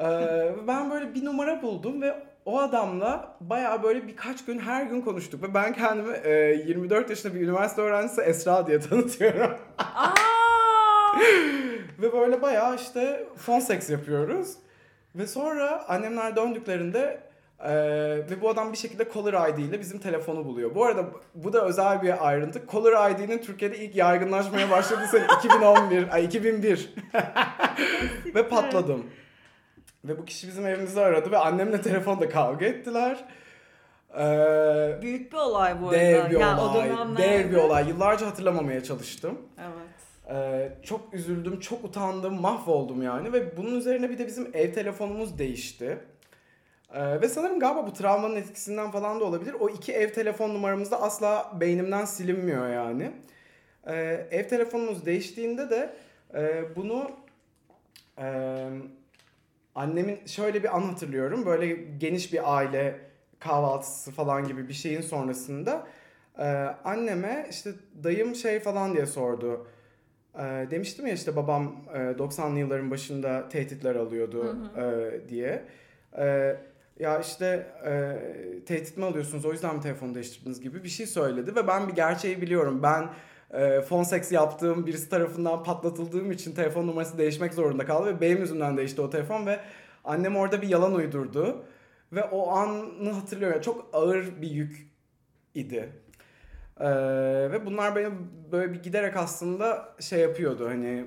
[0.00, 5.00] Ee, ben böyle bir numara buldum ve o adamla bayağı böyle birkaç gün her gün
[5.00, 5.42] konuştuk.
[5.42, 6.30] Ve ben kendimi e,
[6.66, 9.50] 24 yaşında bir üniversite öğrencisi Esra diye tanıtıyorum.
[11.98, 14.54] Ve böyle bayağı işte fon seks yapıyoruz.
[15.14, 17.20] Ve sonra annemler döndüklerinde
[17.60, 17.70] e,
[18.30, 20.74] ve bu adam bir şekilde Caller ID ile bizim telefonu buluyor.
[20.74, 22.62] Bu arada bu da özel bir ayrıntı.
[22.72, 26.94] Caller ID'nin Türkiye'de ilk yaygınlaşmaya başladığı sene 2011, ay 2001.
[28.34, 29.06] ve patladım.
[30.04, 33.24] Ve bu kişi bizim evimizi aradı ve annemle telefonda kavga ettiler.
[34.18, 36.00] Ee, Büyük bir olay bu arada.
[36.00, 36.90] dev bir Yani olay.
[37.18, 37.88] Dev bir olay.
[37.88, 39.38] Yıllarca hatırlamamaya çalıştım.
[39.58, 39.97] Evet.
[40.30, 45.38] Ee, çok üzüldüm, çok utandım, mahvoldum yani ve bunun üzerine bir de bizim ev telefonumuz
[45.38, 45.98] değişti.
[46.94, 49.56] Ee, ve sanırım galiba bu travmanın etkisinden falan da olabilir.
[49.60, 53.12] O iki ev telefon numaramızda asla beynimden silinmiyor yani.
[53.86, 55.94] Ee, ev telefonumuz değiştiğinde de
[56.34, 57.10] e, bunu
[58.18, 58.68] e,
[59.74, 61.46] annemin şöyle bir an hatırlıyorum.
[61.46, 61.66] Böyle
[61.98, 63.00] geniş bir aile
[63.38, 65.86] kahvaltısı falan gibi bir şeyin sonrasında
[66.38, 66.44] e,
[66.84, 67.70] anneme işte
[68.04, 69.66] dayım şey falan diye sordu.
[70.38, 75.64] E, demiştim ya işte babam e, 90'lı yılların başında tehditler alıyordu Hı E, diye.
[76.18, 76.56] E,
[76.98, 78.16] ya işte e,
[78.66, 81.92] tehdit mi alıyorsunuz o yüzden mi telefonu değiştirdiniz gibi bir şey söyledi ve ben bir
[81.92, 82.82] gerçeği biliyorum.
[82.82, 83.08] Ben
[83.50, 88.38] e, phone sex yaptığım birisi tarafından patlatıldığım için telefon numarası değişmek zorunda kaldı ve benim
[88.38, 89.60] yüzümden değişti o telefon ve
[90.04, 91.64] annem orada bir yalan uydurdu
[92.12, 93.60] ve o anı hatırlıyorum.
[93.60, 94.88] Çok ağır bir yük
[95.54, 95.92] idi.
[96.80, 96.86] Ee,
[97.52, 98.08] ve bunlar beni
[98.52, 101.04] böyle bir giderek aslında şey yapıyordu hani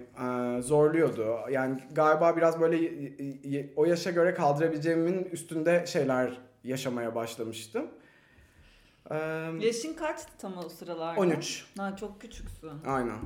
[0.57, 1.35] e, zorluyordu.
[1.49, 2.77] Yani galiba biraz böyle
[3.75, 6.31] o yaşa göre kaldırabileceğimin üstünde şeyler
[6.63, 7.85] yaşamaya başlamıştım.
[9.11, 9.15] Ee,
[9.59, 11.19] Yaşın kaçtı tam o sıralarda?
[11.21, 11.65] 13.
[11.77, 12.71] Ha, çok küçüksün.
[12.87, 13.17] Aynen.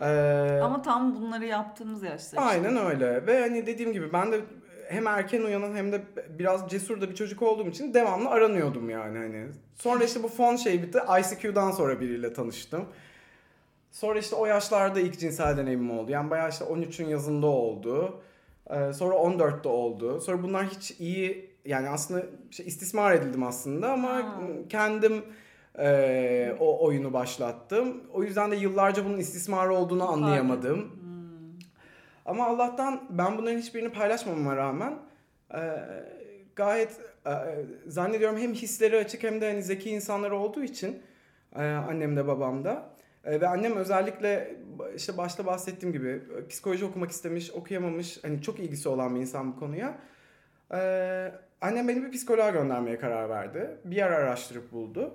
[0.00, 2.16] Ee, Ama tam bunları yaptığımız yaşta.
[2.26, 2.40] işte.
[2.40, 3.26] Aynen öyle.
[3.26, 4.40] Ve hani dediğim gibi ben de
[4.88, 6.02] hem erken uyanan hem de
[6.38, 9.46] biraz cesur da bir çocuk olduğum için devamlı aranıyordum yani hani.
[9.74, 10.98] Sonra işte bu fon şey bitti.
[11.20, 12.84] ICQ'dan sonra biriyle tanıştım.
[13.90, 16.10] Sonra işte o yaşlarda ilk cinsel deneyimim oldu.
[16.10, 18.20] Yani bayağı işte 13'ün yazında oldu.
[18.70, 20.20] Ee, sonra 14'te oldu.
[20.20, 24.40] Sonra bunlar hiç iyi yani aslında işte istismar edildim aslında ama Ha.
[24.68, 25.22] kendim
[25.78, 28.02] e, o oyunu başlattım.
[28.12, 30.78] O yüzden de yıllarca bunun istismar olduğunu anlayamadım.
[30.78, 31.03] Hmm.
[32.24, 34.98] Ama Allah'tan ben bunların hiçbirini paylaşmamama rağmen
[35.54, 35.60] e,
[36.56, 37.32] gayet e,
[37.86, 41.02] zannediyorum hem hisleri açık hem de hani zeki insanlar olduğu için
[41.56, 44.56] e, annem de babam da E, ve annem özellikle
[44.96, 49.52] işte başta bahsettiğim gibi e, psikoloji okumak istemiş, okuyamamış, hani çok ilgisi olan bir insan
[49.52, 49.98] bu konuya.
[50.72, 50.78] E,
[51.60, 53.76] annem beni bir psikoloğa göndermeye karar verdi.
[53.84, 55.14] Bir yer araştırıp buldu.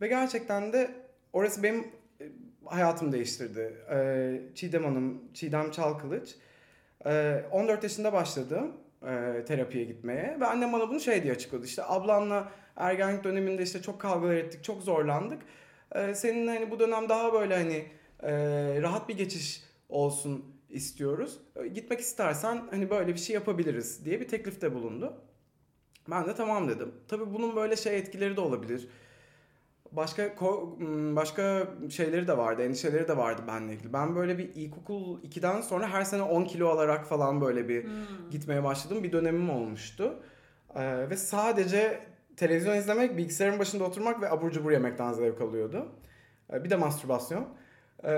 [0.00, 0.90] Ve gerçekten de
[1.32, 1.80] orası benim
[2.20, 2.24] e,
[2.66, 3.74] hayatımı değiştirdi.
[3.90, 6.34] Ee, Çiğdem Hanım, Çiğdem Çalkılıç.
[7.06, 8.72] Ee, 14 yaşında başladım
[9.02, 11.66] e, terapiye gitmeye ve annem bana bunu şey diye açıkladı.
[11.66, 15.42] İşte ablanla ergenlik döneminde işte çok kavgalar ettik, çok zorlandık.
[15.94, 17.84] Ee, senin hani bu dönem daha böyle hani
[18.22, 18.32] e,
[18.82, 21.38] rahat bir geçiş olsun istiyoruz.
[21.74, 25.14] Gitmek istersen hani böyle bir şey yapabiliriz diye bir teklifte bulundu.
[26.10, 26.92] Ben de tamam dedim.
[27.08, 28.88] Tabii bunun böyle şey etkileri de olabilir.
[29.96, 33.92] Başka ko- m, başka şeyleri de vardı, endişeleri de vardı benimle ilgili.
[33.92, 37.90] Ben böyle bir ilkokul 2'den sonra her sene 10 kilo alarak falan böyle bir Hmm.
[38.30, 39.02] gitmeye başladım.
[39.02, 40.14] Bir dönemim olmuştu.
[40.76, 42.00] Ee, ve sadece
[42.36, 45.86] televizyon izlemek, bilgisayarın başında oturmak ve abur cubur yemekten zevk alıyordu.
[46.52, 47.48] Ee, bir de mastürbasyon.
[48.04, 48.10] Ee,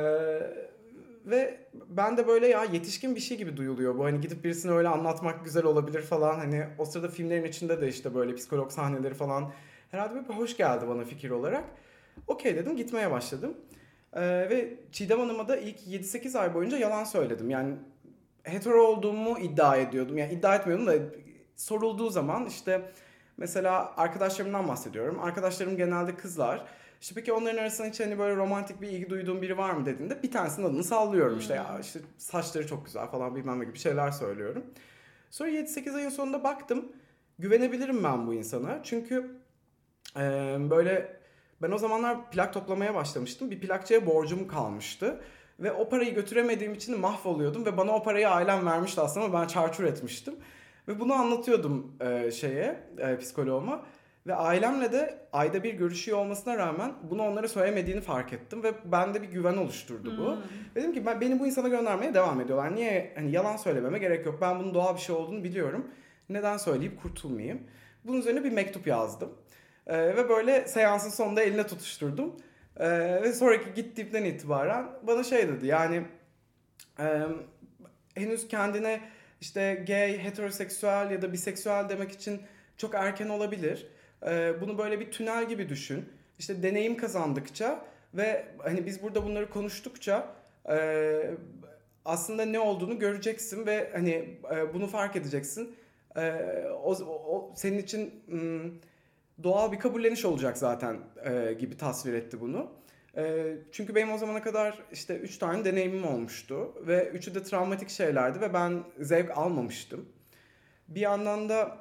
[1.26, 1.58] ve
[1.88, 4.04] ben de böyle ya yetişkin bir şey gibi duyuluyor bu.
[4.04, 6.38] Hani gidip birisine öyle anlatmak güzel olabilir falan.
[6.38, 9.52] Hani o sırada filmlerin içinde de işte böyle psikolog sahneleri falan
[9.90, 11.64] herhalde bir hoş geldi bana fikir olarak.
[12.26, 13.56] Okey dedim gitmeye başladım.
[14.12, 17.50] Ee, ve Çiğdem Hanım'a da ilk 7-8 ay boyunca yalan söyledim.
[17.50, 17.74] Yani
[18.42, 20.18] hetero olduğumu iddia ediyordum.
[20.18, 20.94] Yani iddia etmiyordum da
[21.56, 22.92] sorulduğu zaman işte
[23.36, 25.18] mesela arkadaşlarımdan bahsediyorum.
[25.22, 26.66] Arkadaşlarım genelde kızlar.
[27.00, 30.22] İşte peki onların arasında hiç hani böyle romantik bir ilgi duyduğum biri var mı dediğinde
[30.22, 31.38] bir tanesinin adını sallıyorum.
[31.38, 34.64] İşte ya işte saçları çok güzel falan bilmem ne gibi şeyler söylüyorum.
[35.30, 36.92] Sonra 7-8 ayın sonunda baktım.
[37.38, 38.80] Güvenebilirim ben bu insana.
[38.82, 39.36] Çünkü
[40.16, 41.16] e, böyle
[41.62, 43.50] ben o zamanlar plak toplamaya başlamıştım.
[43.50, 45.20] Bir plakçıya borcum kalmıştı.
[45.60, 47.66] Ve o parayı götüremediğim için mahvoluyordum.
[47.66, 50.34] Ve bana o parayı ailem vermişti aslında ama ben çarçur etmiştim.
[50.88, 53.82] Ve bunu anlatıyordum e, şeye, e, psikoloğuma.
[54.26, 58.62] Ve ailemle de ayda bir görüşüyor olmasına rağmen bunu onlara söylemediğini fark ettim.
[58.62, 60.26] Ve bende bir güven oluşturdu bu.
[60.26, 60.42] Hmm.
[60.74, 62.74] Dedim ki ben beni bu insana göndermeye devam ediyorlar.
[62.74, 64.38] Niye hani yalan söylememe gerek yok.
[64.40, 65.90] Ben bunun doğal bir şey olduğunu biliyorum.
[66.28, 67.60] Neden söyleyip kurtulmayayım?
[68.04, 69.30] Bunun üzerine bir mektup yazdım.
[69.86, 72.36] Ee, ve böyle seansın sonunda eline tutuşturdum.
[72.76, 72.88] Ee,
[73.22, 76.02] ve sonraki gittiğimden itibaren bana şey dedi yani
[77.00, 77.22] e,
[78.14, 79.00] henüz kendine
[79.40, 82.42] işte gay, heteroseksüel ya da biseksüel demek için
[82.76, 83.86] çok erken olabilir.
[84.26, 86.08] Ee, bunu böyle bir tünel gibi düşün.
[86.38, 90.34] İşte deneyim kazandıkça ve hani biz burada bunları konuştukça
[90.68, 91.30] e,
[92.04, 95.76] aslında ne olduğunu göreceksin ve hani e, bunu fark edeceksin.
[96.16, 96.32] E,
[96.84, 98.70] o, o senin için mm,
[99.42, 102.72] doğal bir kabulleniş olacak zaten e, gibi tasvir etti bunu.
[103.16, 107.88] E, çünkü benim o zamana kadar işte üç tane deneyimim olmuştu ve üçü de travmatik
[107.88, 110.08] şeylerdi ve ben zevk almamıştım.
[110.88, 111.78] Bir yandan da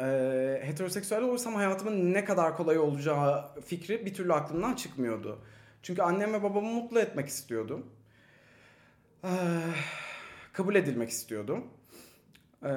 [0.00, 0.04] e,
[0.64, 5.38] heteroseksüel olursam hayatımın ne kadar kolay olacağı fikri bir türlü aklımdan çıkmıyordu.
[5.82, 7.86] Çünkü annem ve babamı mutlu etmek istiyordum.
[9.24, 9.28] Eh,
[10.52, 11.64] kabul edilmek istiyordum.
[12.64, 12.70] Eee,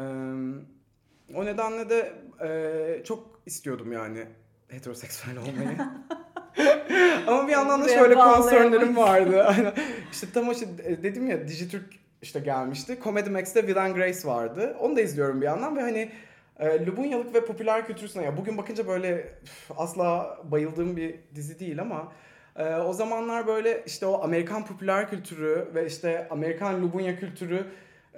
[1.35, 4.25] O nedenle de e, çok istiyordum yani
[4.67, 5.77] heteroseksüel olmayı.
[7.27, 9.43] Ama bir yandan da şöyle konsörlerim vardı.
[9.43, 9.73] Aynen.
[10.11, 10.67] İşte tam o işte
[11.03, 12.99] dedim ya Dijitürk işte gelmişti.
[13.03, 14.75] Comedy Max'te Will and Grace vardı.
[14.79, 16.11] Onu da izliyorum bir yandan ve hani
[16.59, 21.81] e, Lubunyalık ve popüler kültürüne ya bugün bakınca böyle üf, asla bayıldığım bir dizi değil
[21.81, 22.11] ama
[22.55, 27.65] e, o zamanlar böyle işte o Amerikan popüler kültürü ve işte Amerikan Lubunya kültürü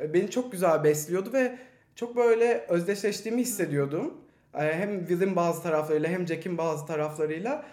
[0.02, 1.58] e, beni çok güzel besliyordu ve
[1.96, 4.14] çok böyle özdeşleştiğimi hissediyordum.
[4.60, 7.66] E, hem Will'in bazı taraflarıyla hem Jack'in bazı taraflarıyla.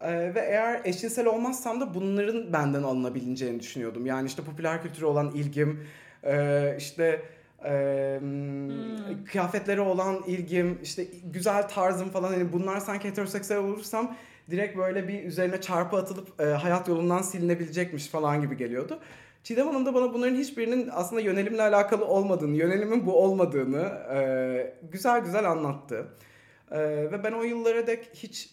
[0.00, 4.06] Ee, ve eğer eşcinsel olmazsam da bunların benden alınabileceğini düşünüyordum.
[4.06, 5.86] Yani işte popüler kültüre olan ilgim,
[6.24, 7.22] e, işte
[7.64, 9.24] e, hmm.
[9.24, 14.16] kıyafetlere olan ilgim, işte güzel tarzım falan hani bunlar sanki heteroseksüel olursam
[14.50, 19.00] direkt böyle bir üzerine çarpı atılıp e, hayat yolundan silinebilecekmiş falan gibi geliyordu.
[19.44, 23.82] Çiğdem Hanım da bana bunların hiçbirinin aslında yönelimle alakalı olmadığını, yönelimin bu olmadığını
[24.14, 26.06] e, güzel güzel anlattı.
[26.70, 26.78] E,
[27.12, 28.50] ve ben o yıllara dek hiç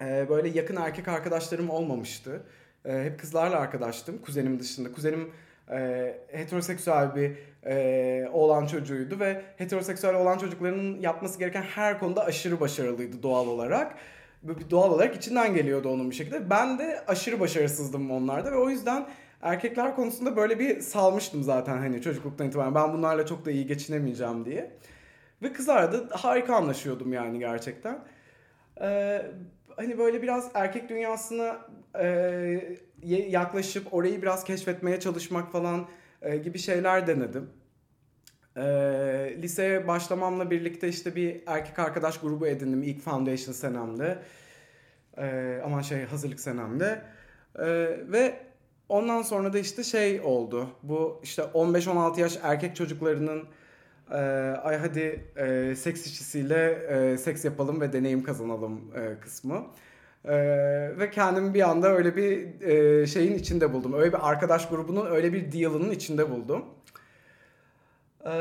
[0.00, 2.42] e, böyle yakın erkek arkadaşlarım olmamıştı.
[2.84, 4.92] E, hep kızlarla arkadaştım kuzenim dışında.
[4.92, 5.30] Kuzenim
[5.70, 7.32] e, heteroseksüel bir
[7.66, 13.94] e, oğlan çocuğuydu ve heteroseksüel olan çocukların yapması gereken her konuda aşırı başarılıydı doğal olarak.
[14.70, 16.50] Doğal olarak içinden geliyordu onun bir şekilde.
[16.50, 19.06] Ben de aşırı başarısızdım onlarda ve o yüzden
[19.42, 22.74] erkekler konusunda böyle bir salmıştım zaten hani çocukluktan itibaren.
[22.74, 24.70] Ben bunlarla çok da iyi geçinemeyeceğim diye.
[25.42, 28.04] Ve kızlarla da harika anlaşıyordum yani gerçekten.
[28.80, 29.22] Ee,
[29.76, 31.58] hani böyle biraz erkek dünyasına
[32.00, 32.76] e,
[33.28, 35.86] yaklaşıp orayı biraz keşfetmeye çalışmak falan
[36.22, 37.50] e, gibi şeyler denedim.
[38.56, 38.62] E,
[39.42, 44.18] liseye başlamamla birlikte işte bir erkek arkadaş grubu edindim ilk foundation senemde.
[45.18, 47.02] E, aman şey hazırlık senemde.
[47.58, 47.64] E,
[48.12, 48.51] ve
[48.88, 50.68] ondan sonra da işte şey oldu.
[50.82, 53.44] Bu işte 15-16 yaş erkek çocuklarının
[54.10, 54.16] e,
[54.62, 59.66] ay hadi e, seks işçisiyle e, seks yapalım ve deneyim kazanalım e, kısmı.
[60.24, 60.34] E,
[60.98, 63.92] ve kendimi bir anda öyle bir e, şeyin içinde buldum.
[63.92, 66.64] Öyle bir arkadaş grubunun öyle bir deal'ının içinde buldum.
[68.24, 68.32] E,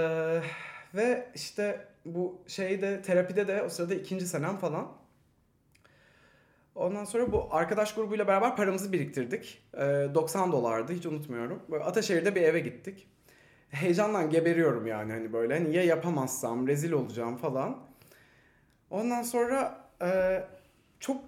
[0.95, 5.00] ve işte bu şeyde terapide de o sırada ikinci senem falan.
[6.75, 9.63] Ondan sonra bu arkadaş grubuyla beraber paramızı biriktirdik.
[9.73, 9.79] E,
[10.15, 11.61] 90 dolardı hiç unutmuyorum.
[11.71, 13.07] Böyle Ataşehir'de bir eve gittik
[13.69, 17.77] heyecandan geberiyorum yani hani böyle hani ya yapamazsam rezil olacağım falan.
[18.89, 20.43] Ondan sonra e,
[20.99, 21.21] çok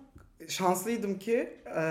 [0.47, 1.81] şanslıydım ki e,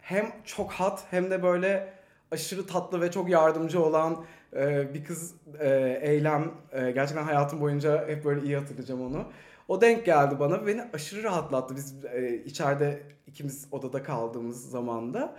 [0.00, 1.92] hem çok hat hem de böyle
[2.30, 4.24] aşırı tatlı ve çok yardımcı olan
[4.56, 9.24] e, bir kız e, eylem e, gerçekten hayatım boyunca hep böyle iyi hatırlayacağım onu.
[9.68, 11.76] O denk geldi bana ve beni aşırı rahatlattı.
[11.76, 15.36] Biz e, içeride ikimiz odada kaldığımız zamanda.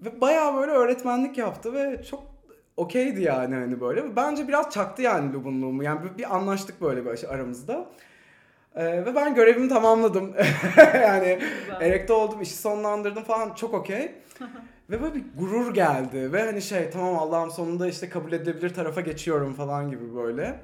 [0.00, 2.22] Ve bayağı böyle öğretmenlik yaptı ve çok
[2.76, 4.16] okeydi yani hani böyle.
[4.16, 5.82] Bence biraz çaktı yani Lubunluğumu.
[5.82, 7.86] Yani bir, bir anlaştık böyle bir aramızda.
[8.74, 10.34] Ee, ve ben görevimi tamamladım.
[10.94, 11.38] yani
[11.80, 14.12] erekte oldum, işi sonlandırdım falan çok okey.
[14.90, 16.32] ve böyle bir gurur geldi.
[16.32, 20.60] Ve hani şey tamam Allah'ım sonunda işte kabul edilebilir tarafa geçiyorum falan gibi böyle.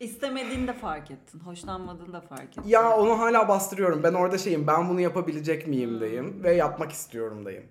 [0.00, 1.40] İstemediğini de fark ettin.
[1.40, 2.62] Hoşlanmadığını da fark ettin.
[2.66, 4.02] Ya onu hala bastırıyorum.
[4.02, 6.00] Ben orada şeyim ben bunu yapabilecek miyim hmm.
[6.00, 6.44] dayım.
[6.44, 7.64] Ve yapmak istiyorum dayım.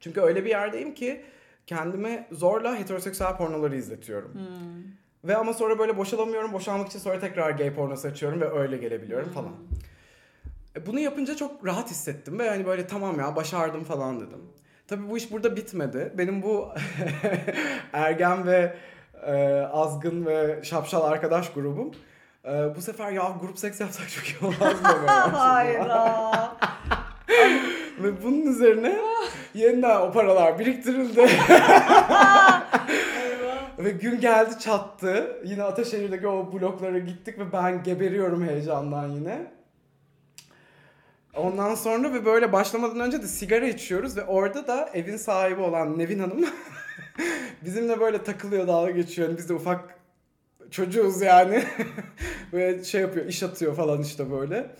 [0.00, 1.24] Çünkü öyle bir yerdeyim ki
[1.66, 4.34] kendime zorla heteroseksüel pornoları izletiyorum.
[4.34, 4.82] Hmm.
[5.24, 6.52] Ve ama sonra böyle boşalamıyorum.
[6.52, 9.34] Boşalmak için sonra tekrar gay pornosu açıyorum ve öyle gelebiliyorum hmm.
[9.34, 9.52] falan.
[10.86, 14.40] Bunu yapınca çok rahat hissettim ve hani böyle tamam ya başardım falan dedim.
[14.86, 16.12] Tabii bu iş burada bitmedi.
[16.18, 16.68] Benim bu
[17.92, 18.76] ergen ve
[19.26, 21.90] e, azgın ve şapşal arkadaş grubum
[22.44, 24.88] e, bu sefer ya grup seks yapsak çok iyi olmaz mı?
[25.36, 26.56] Hayda.
[28.02, 28.98] Ve bunun üzerine
[29.54, 31.20] yeniden o paralar biriktirildi.
[33.78, 35.42] ve gün geldi çattı.
[35.44, 39.46] Yine Ataşehir'deki o bloklara gittik ve ben geberiyorum heyecandan yine.
[41.36, 45.98] Ondan sonra ve böyle başlamadan önce de sigara içiyoruz ve orada da evin sahibi olan
[45.98, 46.44] Nevin Hanım
[47.64, 49.38] bizimle böyle takılıyor dalga geçiyor.
[49.38, 49.98] Biz de ufak
[50.70, 51.64] çocuğuz yani.
[52.52, 54.70] böyle şey yapıyor iş atıyor falan işte böyle.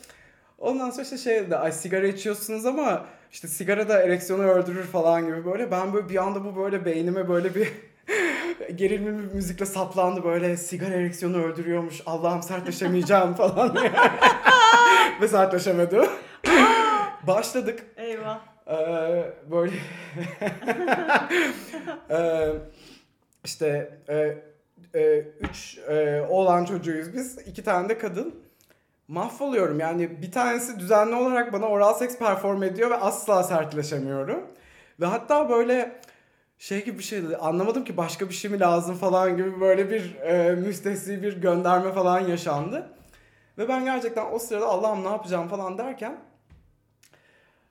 [0.59, 5.27] Ondan sonra işte şey dedi ay sigara içiyorsunuz ama işte sigara da ereksiyonu öldürür falan
[5.27, 5.71] gibi böyle.
[5.71, 7.73] Ben böyle bir anda bu böyle beynime böyle bir
[8.75, 13.77] gerilimli bir müzikle saplandı böyle sigara ereksiyonu öldürüyormuş Allah'ım sertleşemeyeceğim falan
[15.21, 16.05] ve sertleşemedim.
[17.27, 17.87] Başladık.
[17.97, 18.48] Eyvah.
[18.69, 19.73] Ee, böyle
[22.11, 22.53] ee,
[23.45, 24.39] işte e,
[24.95, 27.39] e, üç e, oğlan çocuğuyuz biz.
[27.39, 28.35] iki tane de kadın
[29.09, 29.81] mahvoluyorum.
[29.81, 34.41] Yani bir tanesi düzenli olarak bana oral seks perform ediyor ve asla sertleşemiyorum.
[35.01, 36.01] Ve hatta böyle
[36.59, 37.37] şey gibi bir şeydi.
[37.37, 41.93] Anlamadım ki başka bir şey mi lazım falan gibi böyle bir e, müstesni bir gönderme
[41.93, 42.91] falan yaşandı.
[43.59, 46.17] Ve ben gerçekten o sırada Allah'ım ne yapacağım falan derken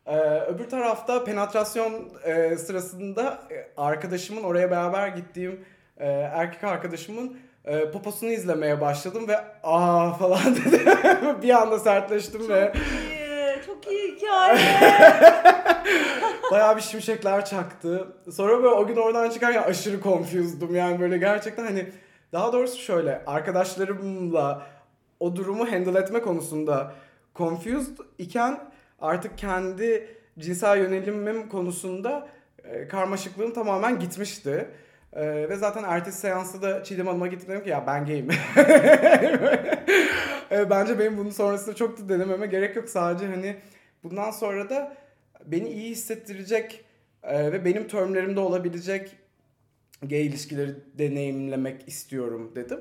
[0.08, 1.93] ee, öbür tarafta penetrasyon
[2.24, 5.66] e, sırasında e, arkadaşımın oraya beraber gittiğim
[5.97, 10.82] e, erkek arkadaşımın e, poposunu izlemeye başladım ve aa falan dedim.
[11.41, 14.58] bir anda sertleştim Çok ve iyi, çok iyi hikaye.
[16.51, 18.08] bayağı bir şimşekler çaktı.
[18.32, 21.86] Sonra böyle o gün oradan çıkarken aşırı confused'um yani böyle gerçekten hani
[22.34, 24.62] daha doğrusu şöyle arkadaşlarımla
[25.20, 26.91] o durumu handle etme konusunda
[27.36, 28.60] confused iken
[29.00, 30.08] artık kendi
[30.39, 32.28] cinsel yönelimim konusunda
[32.64, 34.68] e, karmaşıklığım tamamen gitmişti.
[35.14, 38.30] E, ve zaten ertesi seansta da Çiğdem Hanım'a gittim dedim ki ya ben gayim.
[40.52, 42.89] e, bence benim bunun sonrasında çok da denememe gerek yok.
[42.89, 43.56] Sadece hani
[44.04, 44.98] bundan sonra da
[45.45, 46.86] beni iyi hissettirecek
[47.24, 49.16] e, ve benim termlerimde olabilecek
[50.02, 52.80] gay ilişkileri deneyimlemek istiyorum dedim.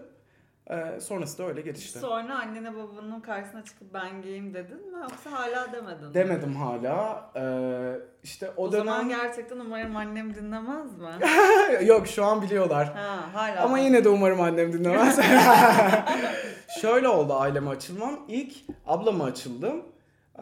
[0.71, 1.99] Ee, sonrası da öyle gelişti.
[1.99, 6.15] Sonra annene babanın karşısına çıkıp ben gayim dedin mi yoksa hala demedin mi?
[6.15, 7.31] Demedim hala.
[7.37, 8.85] Ee, işte o, O, dönem...
[8.85, 11.09] zaman gerçekten umarım annem dinlemez mi?
[11.87, 12.95] Yok şu an biliyorlar.
[12.95, 13.63] ha hala.
[13.63, 15.21] Ama yine de umarım annem dinlemez.
[16.81, 18.21] Şöyle oldu aileme açılmam.
[18.29, 18.53] İlk
[18.87, 19.83] ablama açıldım.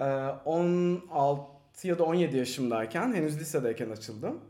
[0.01, 0.05] Ee,
[0.45, 1.43] 16
[1.85, 4.41] ya da 17 yaşımdayken, henüz lisedeyken açıldım.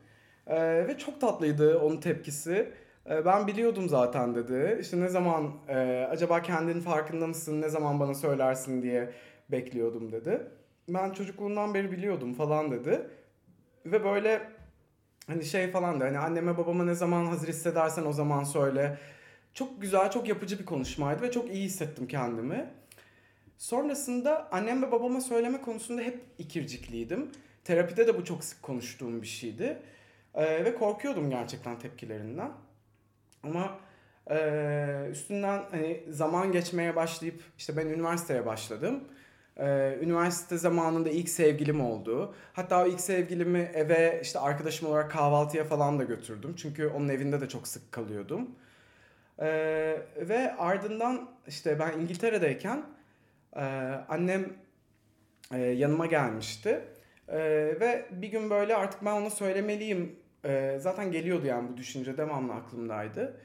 [0.46, 2.72] Ee, ve çok tatlıydı onun tepkisi.
[3.10, 4.78] Ee, ben biliyordum zaten dedi.
[4.80, 9.10] İşte ne zaman e, acaba kendin farkında mısın, ne zaman bana söylersin diye
[9.50, 10.42] bekliyordum dedi.
[10.88, 13.10] Ben çocukluğundan beri biliyordum falan dedi.
[13.86, 14.42] Ve böyle
[15.26, 18.98] hani şey falan da hani anneme babama ne zaman hazır hissedersen o zaman söyle.
[19.54, 22.70] Çok güzel, çok yapıcı bir konuşmaydı ve çok iyi hissettim kendimi.
[23.58, 27.30] Sonrasında annem ve babama söyleme konusunda hep ikircikliydim.
[27.64, 29.82] Terapide de bu çok sık konuştuğum bir şeydi.
[30.34, 32.50] Ee, ve korkuyordum gerçekten tepkilerinden.
[33.44, 33.78] Ama
[34.30, 39.04] e, üstünden hani zaman geçmeye başlayıp işte ben üniversiteye başladım.
[39.58, 42.34] Ee, üniversite zamanında ilk sevgilim oldu.
[42.52, 46.54] Hatta o ilk sevgilimi eve işte arkadaşım olarak kahvaltıya falan da götürdüm.
[46.56, 48.50] Çünkü onun evinde de çok sık kalıyordum.
[49.40, 52.82] Ee, ve ardından işte ben İngiltere'deyken
[53.56, 53.60] e,
[54.08, 54.52] annem
[55.52, 56.84] e, yanıma gelmişti.
[57.28, 57.38] E,
[57.80, 60.16] ve bir gün böyle artık ben ona söylemeliyim.
[60.44, 63.40] E, zaten geliyordu yani bu düşünce devamlı aklımdaydı.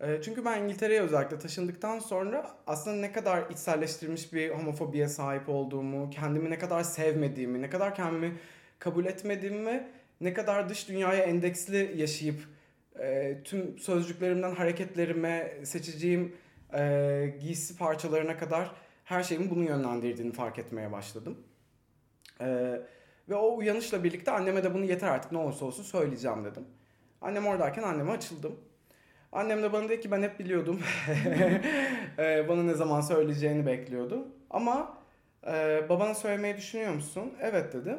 [0.00, 6.10] E, çünkü ben İngiltere'ye özellikle taşındıktan sonra aslında ne kadar içselleştirilmiş bir homofobiye sahip olduğumu,
[6.10, 8.32] kendimi ne kadar sevmediğimi, ne kadar kendimi
[8.78, 9.88] kabul etmediğimi,
[10.20, 12.40] ne kadar dış dünyaya endeksli yaşayıp
[12.98, 16.36] e, tüm sözcüklerimden hareketlerime, seçeceğim
[16.74, 18.70] e, giysi parçalarına kadar
[19.04, 21.38] her şeyin bunu yönlendirdiğini fark etmeye başladım.
[22.40, 22.80] E,
[23.28, 26.64] ve o uyanışla birlikte anneme de bunu yeter artık ne olursa olsun söyleyeceğim dedim.
[27.20, 28.56] Annem oradayken anneme açıldım.
[29.32, 30.80] Annem de bana dedi ki ben hep biliyordum.
[32.18, 34.24] e, bana ne zaman söyleyeceğini bekliyordum.
[34.50, 34.98] Ama
[35.46, 37.32] e, babana söylemeyi düşünüyor musun?
[37.40, 37.98] Evet dedi.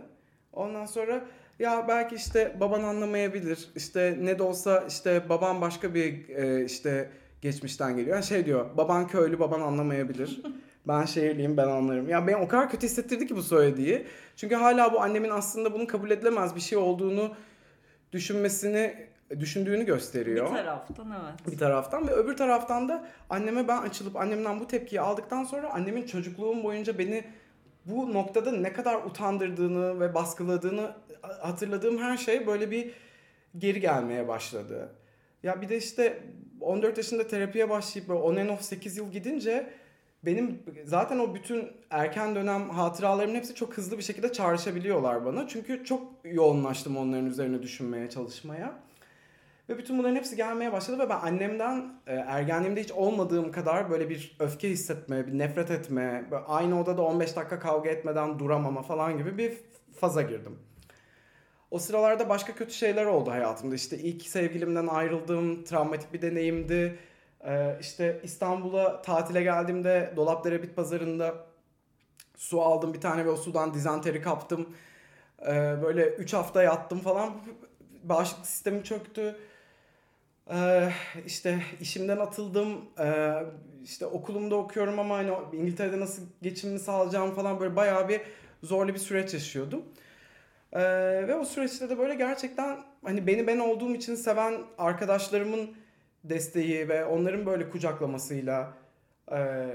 [0.54, 1.26] Ondan sonra
[1.60, 3.70] ya belki işte baban anlamayabilir.
[3.76, 7.10] İşte ne de olsa işte baban başka bir e, işte
[7.42, 8.16] geçmişten geliyor.
[8.16, 10.42] Yani şey diyor baban köylü baban anlamayabilir.
[10.88, 12.10] Ben şehirliyim ben anlarım.
[12.10, 14.08] Ya beni o kadar kötü hissettirdi ki bu söylediği.
[14.36, 17.36] Çünkü hala bu annemin aslında bunun kabul edilemez bir şey olduğunu
[18.12, 19.08] düşünmesini
[19.40, 20.50] düşündüğünü gösteriyor.
[20.50, 21.54] Bir taraftan evet.
[21.54, 26.06] Bir taraftan ve öbür taraftan da anneme ben açılıp annemden bu tepkiyi aldıktan sonra annemin
[26.06, 27.24] çocukluğum boyunca beni
[27.86, 32.92] bu noktada ne kadar utandırdığını ve baskıladığını hatırladığım her şey böyle bir
[33.58, 34.96] geri gelmeye başladı.
[35.44, 36.24] Ya bir de işte
[36.62, 39.70] 14 yaşında terapiye başlayıp on and off 8 yıl gidince
[40.26, 45.48] benim zaten o bütün erken dönem hatıralarımın hepsi çok hızlı bir şekilde çağrışabiliyorlar bana.
[45.48, 48.80] Çünkü çok yoğunlaştım onların üzerine düşünmeye, çalışmaya.
[49.70, 54.10] Ve bütün bunların hepsi gelmeye başladı ve ben annemden e, ergenliğimde hiç olmadığım kadar böyle
[54.10, 59.38] bir öfke hissetme, bir nefret etme, aynı odada 15 dakika kavga etmeden duramama falan gibi
[59.38, 59.54] bir
[60.00, 60.60] faza girdim.
[61.72, 63.76] O sıralarda başka kötü şeyler oldu hayatımda.
[63.76, 67.00] İşte ilk sevgilimden ayrıldığım travmatik bir deneyimdi.
[67.46, 71.36] Ee, işte İstanbul'a tatile geldiğimde Dolapdere Bit Pazarı'nda
[72.38, 74.70] su aldım bir tane ve o sudan dizanteri kaptım.
[75.42, 77.34] Ee, böyle 3 hafta yattım falan.
[78.04, 79.36] Bağışıklık sistemim çöktü.
[80.52, 80.90] Ee,
[81.26, 82.82] işte işimden atıldım.
[83.00, 83.34] Ee,
[83.84, 88.22] işte okulumda okuyorum ama hani İngiltere'de nasıl geçimimi sağlayacağım falan böyle bayağı bir
[88.64, 89.82] zorlu bir süreç yaşıyordum.
[90.74, 90.82] Ee,
[91.28, 95.76] ve o süreçte de böyle gerçekten hani beni ben olduğum için seven arkadaşlarımın
[96.30, 98.74] desteği ve onların böyle kucaklamasıyla
[99.32, 99.68] e,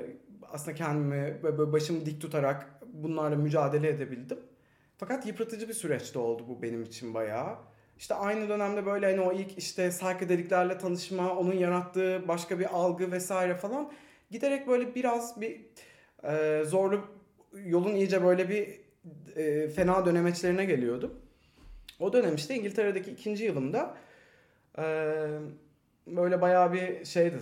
[0.52, 4.38] aslında kendimi böyle başımı dik tutarak bunlarla mücadele edebildim.
[4.96, 7.56] Fakat yıpratıcı bir süreçte oldu bu benim için bayağı.
[7.98, 13.12] İşte aynı dönemde böyle hani o ilk işte psychedeliklerle tanışma, onun yarattığı başka bir algı
[13.12, 13.92] vesaire falan
[14.30, 15.60] giderek böyle biraz bir
[16.24, 17.00] e, zorlu
[17.64, 18.80] yolun iyice böyle bir
[19.36, 21.14] e, fena dönemeçlerine geliyordum.
[22.00, 23.96] O dönem işte İngiltere'deki ikinci yılımda
[24.78, 24.84] e,
[26.06, 27.36] böyle bayağı bir şeydi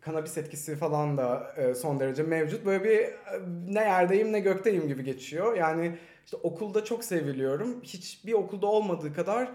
[0.00, 2.66] kanabis etkisi falan da e, son derece mevcut.
[2.66, 3.14] Böyle bir e,
[3.68, 5.56] ne yerdeyim ne gökteyim gibi geçiyor.
[5.56, 7.82] Yani işte okulda çok seviliyorum.
[7.82, 9.48] Hiçbir okulda olmadığı kadar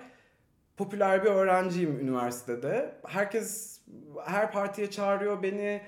[0.77, 2.95] popüler bir öğrenciyim üniversitede.
[3.07, 3.79] Herkes
[4.25, 5.81] her partiye çağırıyor beni.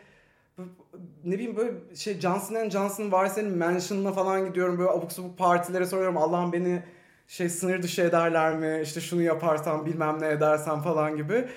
[1.23, 4.79] Ne bileyim böyle şey Johnson Johnson var senin mansion'ına falan gidiyorum.
[4.79, 6.17] Böyle abuk sabuk partilere soruyorum.
[6.17, 6.83] Allah'ım beni
[7.27, 8.81] şey sınır dışı ederler mi?
[8.83, 11.47] İşte şunu yaparsam bilmem ne edersem falan gibi.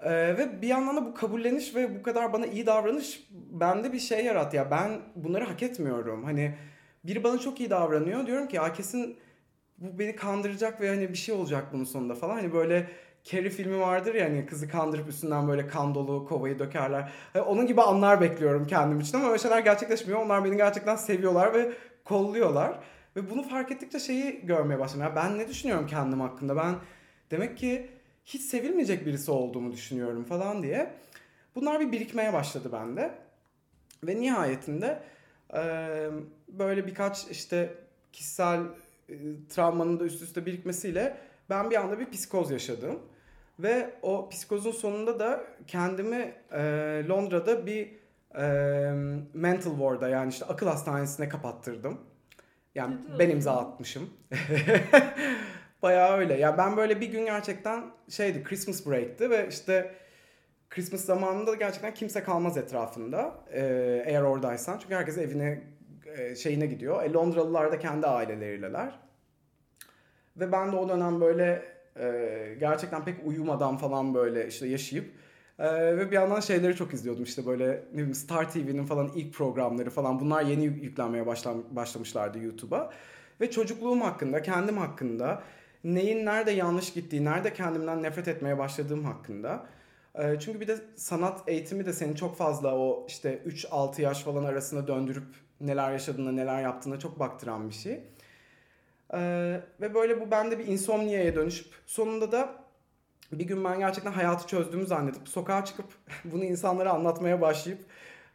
[0.00, 3.98] Ee, ve bir yandan da bu kabulleniş ve bu kadar bana iyi davranış bende bir
[3.98, 4.70] şey yarat ya.
[4.70, 6.24] Ben bunları hak etmiyorum.
[6.24, 6.54] Hani
[7.04, 8.26] biri bana çok iyi davranıyor.
[8.26, 9.16] Diyorum ki ya kesin
[9.78, 12.34] bu beni kandıracak ve hani bir şey olacak bunun sonunda falan.
[12.34, 12.90] Hani böyle
[13.24, 17.12] Carrie filmi vardır ya hani kızı kandırıp üstünden böyle kan dolu kovayı dökerler.
[17.32, 20.20] Hani onun gibi anlar bekliyorum kendim için ama öyle şeyler gerçekleşmiyor.
[20.20, 21.72] Onlar beni gerçekten seviyorlar ve
[22.04, 22.78] kolluyorlar.
[23.16, 25.02] Ve bunu fark ettikçe şeyi görmeye başladım.
[25.02, 26.56] Ya ben ne düşünüyorum kendim hakkında?
[26.56, 26.74] Ben
[27.30, 27.90] demek ki
[28.26, 30.94] hiç sevilmeyecek birisi olduğumu düşünüyorum falan diye.
[31.54, 33.14] Bunlar bir birikmeye başladı bende.
[34.04, 35.02] Ve nihayetinde
[36.48, 37.74] böyle birkaç işte
[38.12, 38.60] kişisel
[39.48, 41.16] travmanın da üst üste birikmesiyle
[41.50, 42.98] ben bir anda bir psikoz yaşadım.
[43.58, 46.60] Ve o psikozun sonunda da kendimi e,
[47.08, 47.92] Londra'da bir
[48.38, 48.46] e,
[49.34, 52.00] mental ward'a yani işte akıl hastanesine kapattırdım.
[52.74, 54.10] Yani ben imza atmışım.
[55.86, 56.34] Bayağı öyle.
[56.34, 59.94] Ya ben böyle bir gün gerçekten şeydi Christmas break'ti ve işte
[60.70, 63.34] Christmas zamanında gerçekten kimse kalmaz etrafında.
[64.04, 64.78] Eğer oradaysan.
[64.78, 65.62] Çünkü herkes evine
[66.36, 67.02] şeyine gidiyor.
[67.02, 68.98] E, Londralılar da kendi ailelerileler.
[70.36, 71.62] Ve ben de o dönem böyle
[72.00, 75.06] e, gerçekten pek uyumadan falan böyle işte yaşayıp
[75.58, 79.34] ee, ve bir yandan şeyleri çok izliyordum işte böyle ne bileyim Star TV'nin falan ilk
[79.34, 82.92] programları falan bunlar yeni yüklenmeye başlam başlamışlardı YouTube'a.
[83.40, 85.42] Ve çocukluğum hakkında, kendim hakkında,
[85.94, 89.66] neyin nerede yanlış gittiği, nerede kendimden nefret etmeye başladığım hakkında.
[90.14, 94.44] Ee, çünkü bir de sanat eğitimi de seni çok fazla o işte 3-6 yaş falan
[94.44, 95.26] arasında döndürüp
[95.60, 98.04] neler yaşadığına, neler yaptığına çok baktıran bir şey.
[99.14, 102.54] Ee, ve böyle bu bende bir insomnia'ya dönüşüp sonunda da
[103.32, 105.86] bir gün ben gerçekten hayatı çözdüğümü zannedip sokağa çıkıp
[106.24, 107.80] bunu insanlara anlatmaya başlayıp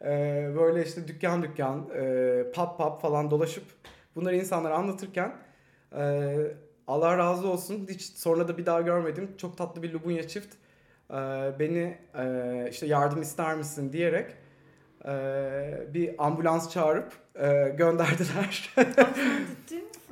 [0.01, 0.07] e,
[0.59, 3.63] böyle işte dükkan dükkan, e, pub pub falan dolaşıp
[4.15, 5.35] bunları insanlara anlatırken
[5.97, 6.35] e,
[6.87, 9.31] Allah razı olsun hiç sonra da bir daha görmedim.
[9.37, 10.55] Çok tatlı bir Lubunya çift
[11.09, 11.15] e,
[11.59, 14.35] beni e, işte yardım ister misin diyerek
[15.05, 15.13] e,
[15.93, 18.73] bir ambulans çağırıp e, gönderdiler.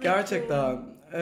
[0.01, 0.99] Gerçekten.
[1.13, 1.19] Ee,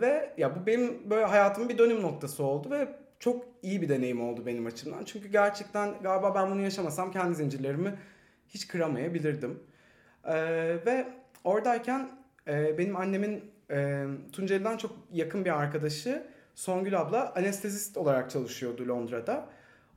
[0.00, 2.88] ve ya bu benim böyle hayatımın bir dönüm noktası oldu ve
[3.18, 5.04] çok iyi bir deneyim oldu benim açımdan.
[5.04, 7.94] Çünkü gerçekten galiba ben bunu yaşamasam kendi zincirlerimi
[8.48, 9.62] hiç kıramayabilirdim.
[10.24, 10.34] Ee,
[10.86, 11.06] ve
[11.44, 12.10] oradayken
[12.48, 19.48] e, benim annemin e, Tunceli'den çok yakın bir arkadaşı Songül abla anestezist olarak çalışıyordu Londra'da.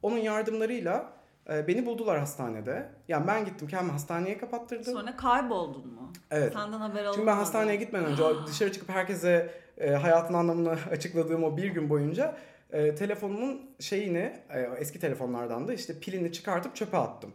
[0.01, 1.13] Onun yardımlarıyla
[1.49, 2.89] e, beni buldular hastanede.
[3.07, 4.93] Yani ben gittim kendimi hastaneye kapattırdım.
[4.93, 6.13] Sonra kayboldun mu?
[6.31, 6.53] Evet.
[6.53, 7.15] Senden haber alınmadı.
[7.15, 11.89] Çünkü ben hastaneye gitmeden önce dışarı çıkıp herkese e, hayatın anlamını açıkladığım o bir gün
[11.89, 12.37] boyunca
[12.71, 17.31] e, telefonumun şeyini e, eski telefonlardan da işte pilini çıkartıp çöpe attım.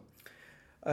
[0.86, 0.92] Ee,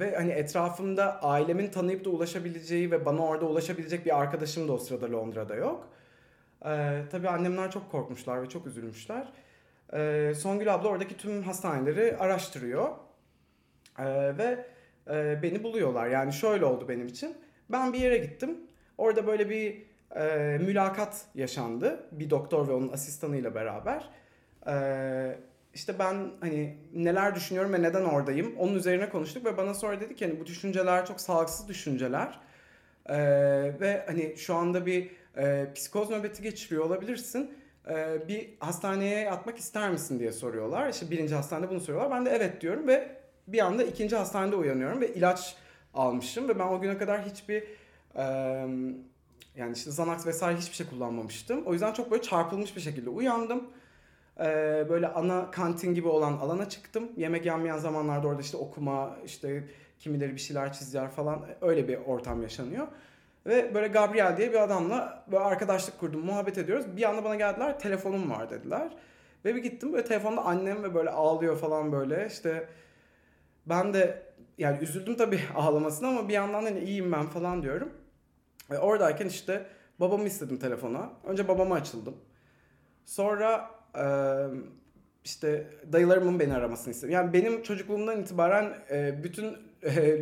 [0.00, 4.78] ve hani etrafımda ailemin tanıyıp da ulaşabileceği ve bana orada ulaşabilecek bir arkadaşım da o
[4.78, 5.88] sırada Londra'da yok.
[6.66, 9.32] Ee, tabii annemler çok korkmuşlar ve çok üzülmüşler.
[9.92, 12.88] Ee, Songül abla oradaki tüm hastaneleri araştırıyor.
[13.98, 14.66] Ee, ve
[15.10, 16.06] e, beni buluyorlar.
[16.06, 17.36] Yani şöyle oldu benim için.
[17.70, 18.58] Ben bir yere gittim.
[18.98, 19.82] Orada böyle bir
[20.16, 22.06] e, mülakat yaşandı.
[22.12, 24.10] Bir doktor ve onun asistanıyla beraber.
[24.66, 24.74] E,
[25.74, 30.14] işte ben hani neler düşünüyorum ve neden oradayım onun üzerine konuştuk ve bana sonra dedi
[30.14, 32.40] ki hani bu düşünceler çok sağlıksız düşünceler.
[33.06, 33.16] E,
[33.80, 37.54] ve hani şu anda bir e, psikoz nöbeti geçiriyor olabilirsin.
[37.90, 40.88] E, bir hastaneye yatmak ister misin diye soruyorlar.
[40.88, 42.10] İşte birinci hastanede bunu soruyorlar.
[42.10, 43.16] Ben de evet diyorum ve
[43.48, 45.56] bir anda ikinci hastanede uyanıyorum ve ilaç
[45.94, 47.64] almışım ve ben o güne kadar hiçbir
[48.14, 48.24] e,
[49.56, 51.62] yani işte Xanax vesaire hiçbir şey kullanmamıştım.
[51.66, 53.70] O yüzden çok böyle çarpılmış bir şekilde uyandım.
[54.40, 57.12] Ee, böyle ana kantin gibi olan alana çıktım.
[57.16, 59.64] Yemek yanmayan zamanlarda orada işte okuma, işte
[59.98, 62.86] kimileri bir şeyler çizer falan öyle bir ortam yaşanıyor.
[63.46, 66.96] Ve böyle Gabriel diye bir adamla böyle arkadaşlık kurdum, muhabbet ediyoruz.
[66.96, 68.96] Bir anda bana geldiler, telefonum var dediler.
[69.44, 72.26] Ve bir gittim böyle telefonda annem ve böyle ağlıyor falan böyle.
[72.26, 72.68] İşte
[73.66, 74.22] ben de
[74.58, 77.92] yani üzüldüm tabii ağlamasına ama bir yandan hani iyiyim ben falan diyorum.
[78.70, 79.66] Ve oradayken işte
[80.00, 81.10] babamı istedim telefona.
[81.24, 82.16] Önce babama açıldım.
[83.04, 83.70] Sonra
[85.24, 87.14] işte dayılarımın beni aramasını istedim.
[87.14, 88.74] Yani benim çocukluğumdan itibaren
[89.22, 89.56] bütün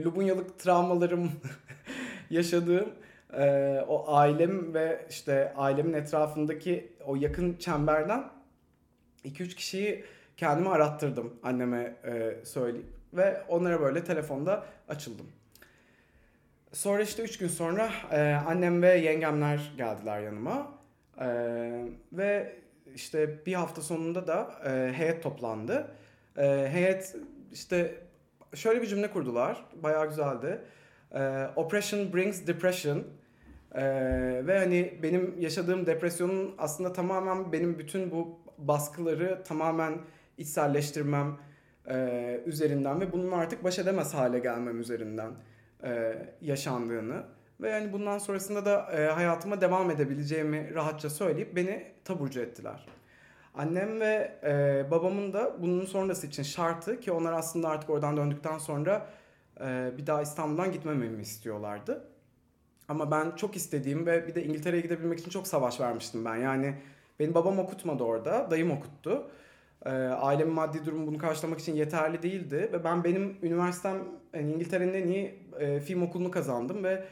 [0.05, 1.31] Lubunyalık travmalarım
[2.31, 2.89] yaşadığım
[3.89, 8.25] o ailem ve işte ailemin etrafındaki o yakın çemberden
[9.25, 10.05] 2-3 kişiyi
[10.37, 11.97] kendime arattırdım anneme
[12.45, 15.27] söyleyip ve onlara böyle telefonda açıldım.
[16.73, 20.73] Sonra işte 3 gün sonra e, annem ve yengemler geldiler yanıma
[21.21, 21.27] e,
[22.13, 22.57] ve
[22.95, 25.91] işte bir hafta sonunda da e, heyet toplandı.
[26.37, 27.17] E, heyet
[27.53, 27.95] işte
[28.55, 30.61] şöyle bir cümle kurdular, bayağı güzeldi.
[31.15, 33.05] E, Oppression brings depression.
[33.75, 33.83] E,
[34.47, 39.99] ve hani benim yaşadığım depresyonun aslında tamamen benim bütün bu baskıları tamamen
[40.39, 41.39] içselleştirmem
[41.89, 45.31] e, üzerinden ve bunun artık baş edemez hale gelmem üzerinden
[45.85, 47.23] e, yaşandığını
[47.63, 52.87] ve yani bundan sonrasında da e, hayatıma devam edebileceğimi rahatça söyleyip beni taburcu ettiler.
[53.55, 58.59] Annem ve e, babamın da bunun sonrası için şartı ki onlar aslında artık oradan döndükten
[58.59, 59.07] sonra
[59.61, 62.05] e, bir daha İstanbul'dan gitmememi istiyorlardı.
[62.89, 66.37] Ama ben çok istediğim ve bir de İngiltere'ye gidebilmek için çok savaş vermiştim ben.
[66.37, 66.75] Yani
[67.21, 69.31] benim babam okutmadı orada, dayım okuttu.
[69.87, 73.97] E, ailemin maddi durumu bunu karşılamak için yeterli değildi ve ben benim üniversitem
[74.35, 77.05] yani İngiltere'nin en iyi e, film okulunu kazandım ve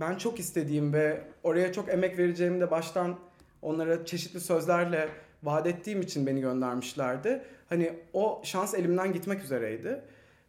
[0.00, 3.18] ben çok istediğim ve oraya çok emek vereceğimi de baştan
[3.62, 5.08] onlara çeşitli sözlerle
[5.42, 7.42] vaat ettiğim için beni göndermişlerdi.
[7.68, 10.02] Hani o şans elimden gitmek üzereydi.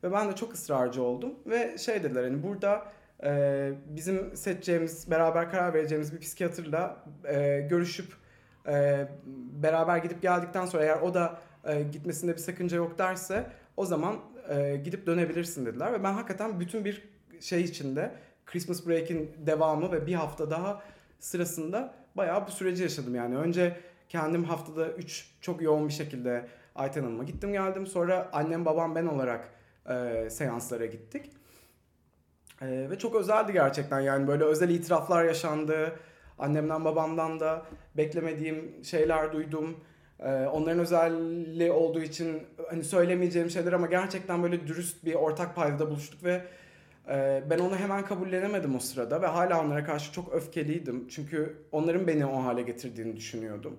[0.03, 1.33] Ve ben de çok ısrarcı oldum.
[1.45, 2.85] Ve şey dediler hani burada
[3.23, 8.13] e, bizim seçeceğimiz, beraber karar vereceğimiz bir psikiyatrla e, görüşüp
[8.67, 9.07] e,
[9.63, 13.45] beraber gidip geldikten sonra eğer o da e, gitmesinde bir sakınca yok derse
[13.77, 15.93] o zaman e, gidip dönebilirsin dediler.
[15.93, 18.11] Ve ben hakikaten bütün bir şey içinde
[18.51, 20.81] Christmas Break'in devamı ve bir hafta daha
[21.19, 23.37] sırasında bayağı bu süreci yaşadım yani.
[23.37, 23.77] Önce
[24.09, 27.87] kendim haftada 3 çok yoğun bir şekilde Ayten Hanım'a gittim geldim.
[27.87, 29.49] Sonra annem babam ben olarak
[29.89, 31.31] e, seanslara gittik.
[32.61, 35.99] E, ve çok özeldi gerçekten yani böyle özel itiraflar yaşandı.
[36.39, 37.65] Annemden babamdan da
[37.97, 39.77] beklemediğim şeyler duydum.
[40.19, 45.89] E, onların özelliği olduğu için hani söylemeyeceğim şeyler ama gerçekten böyle dürüst bir ortak paydada
[45.89, 46.41] buluştuk ve
[47.49, 51.07] ben onu hemen kabullenemedim o sırada ve hala onlara karşı çok öfkeliydim.
[51.07, 53.77] Çünkü onların beni o hale getirdiğini düşünüyordum.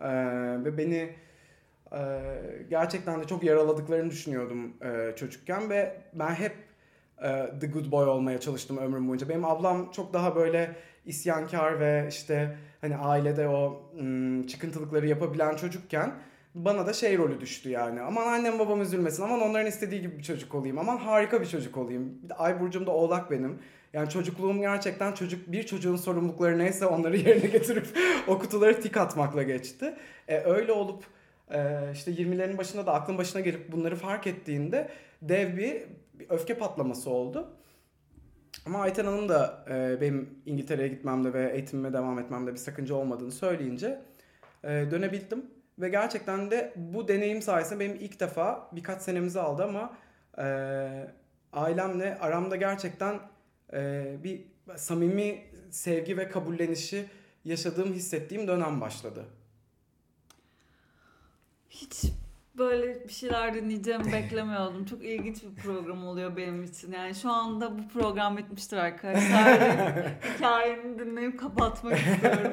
[0.00, 0.08] Ee,
[0.64, 1.14] ve beni
[1.92, 2.20] e,
[2.70, 6.56] gerçekten de çok yaraladıklarını düşünüyordum e, çocukken ve ben hep
[7.22, 9.28] e, the good boy olmaya çalıştım ömrüm boyunca.
[9.28, 13.90] Benim ablam çok daha böyle isyankar ve işte hani ailede o
[14.48, 16.12] çıkıntılıkları yapabilen çocukken
[16.64, 18.00] bana da şey rolü düştü yani.
[18.00, 19.22] Aman annem babam üzülmesin.
[19.22, 20.78] Aman onların istediği gibi bir çocuk olayım.
[20.78, 22.18] Aman harika bir çocuk olayım.
[22.38, 23.58] Ay burcum da oğlak benim.
[23.92, 27.86] Yani çocukluğum gerçekten çocuk bir çocuğun sorumlulukları neyse onları yerine getirip
[28.26, 29.94] o kutuları tik atmakla geçti.
[30.28, 31.04] E, öyle olup
[31.50, 34.90] e, işte 20'lerin başında da aklın başına gelip bunları fark ettiğinde
[35.22, 35.82] dev bir,
[36.14, 37.48] bir öfke patlaması oldu.
[38.66, 43.32] Ama Ayten Hanım da e, benim İngiltere'ye gitmemde ve eğitimime devam etmemde bir sakınca olmadığını
[43.32, 44.02] söyleyince
[44.64, 45.57] e, dönebildim.
[45.78, 49.96] Ve gerçekten de bu deneyim sayesinde benim ilk defa birkaç senemizi aldı ama
[50.38, 50.44] e,
[51.52, 53.20] ailemle aramda gerçekten
[53.72, 54.42] e, bir
[54.76, 57.06] samimi sevgi ve kabullenişi
[57.44, 59.24] yaşadığım, hissettiğim dönem başladı.
[61.70, 62.04] Hiç
[62.58, 64.84] böyle bir şeyler dinleyeceğimi beklemiyordum.
[64.84, 66.92] Çok ilginç bir program oluyor benim için.
[66.92, 69.58] Yani şu anda bu program bitmiştir arkadaşlar.
[70.36, 72.52] Hikayeni dinleyip kapatmak istiyorum.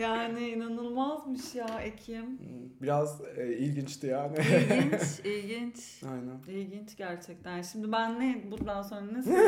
[0.00, 2.38] Yani inanılmazmış ya Ekim.
[2.82, 4.36] Biraz e, ilginçti yani.
[4.38, 6.02] İlginç, ilginç.
[6.04, 6.58] Aynen.
[6.58, 7.62] İlginç gerçekten.
[7.62, 9.22] Şimdi ben ne bundan sonra ne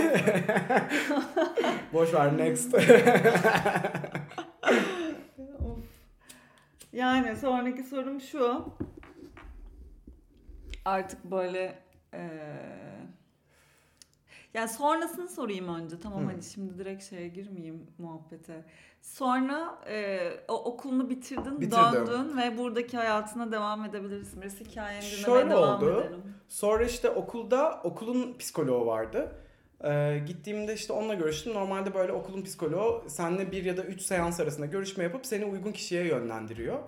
[1.92, 2.74] Boş ver next.
[2.74, 2.88] Of.
[6.92, 8.64] Yani sonraki sorum şu.
[10.88, 11.78] Artık böyle
[12.12, 12.20] eee
[14.54, 16.00] yani sonrasını sorayım önce.
[16.00, 16.32] Tamam Hı.
[16.32, 18.64] hadi şimdi direkt şeye girmeyeyim muhabbete.
[19.02, 22.06] Sonra eee, o okulunu bitirdin, Bitirdim.
[22.06, 24.42] döndün ve buradaki hayatına devam edebilirsin.
[24.42, 26.00] Biraz hikayeni dinlemeye Şöyle devam oldu.
[26.00, 26.22] edelim.
[26.48, 29.32] Sonra işte okulda okulun psikoloğu vardı.
[29.84, 31.54] Ee, gittiğimde işte onunla görüştüm.
[31.54, 35.72] Normalde böyle okulun psikoloğu seninle bir ya da üç seans arasında görüşme yapıp seni uygun
[35.72, 36.78] kişiye yönlendiriyor.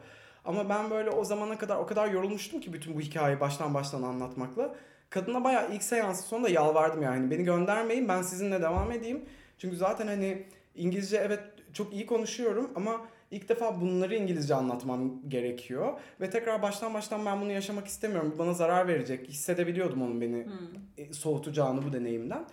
[0.44, 4.02] Ama ben böyle o zamana kadar o kadar yorulmuştum ki bütün bu hikayeyi baştan baştan
[4.02, 4.74] anlatmakla.
[5.10, 7.30] Kadına bayağı ilk seansın sonunda yalvardım yani.
[7.30, 9.24] Beni göndermeyin ben sizinle devam edeyim.
[9.58, 11.40] Çünkü zaten hani İngilizce evet
[11.72, 15.92] çok iyi konuşuyorum ama ilk defa bunları İngilizce anlatmam gerekiyor.
[16.20, 18.32] Ve tekrar baştan baştan ben bunu yaşamak istemiyorum.
[18.34, 19.28] Bu bana zarar verecek.
[19.28, 20.52] Hissedebiliyordum onun beni Hmm.
[20.98, 22.44] e, soğutacağını bu deneyimden.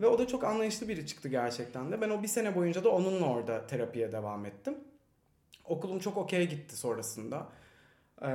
[0.00, 2.00] Ve o da çok anlayışlı biri çıktı gerçekten de.
[2.00, 4.74] Ben o bir sene boyunca da onunla orada terapiye devam ettim.
[5.64, 7.46] Okulum çok okey gitti sonrasında.
[8.22, 8.28] Ee,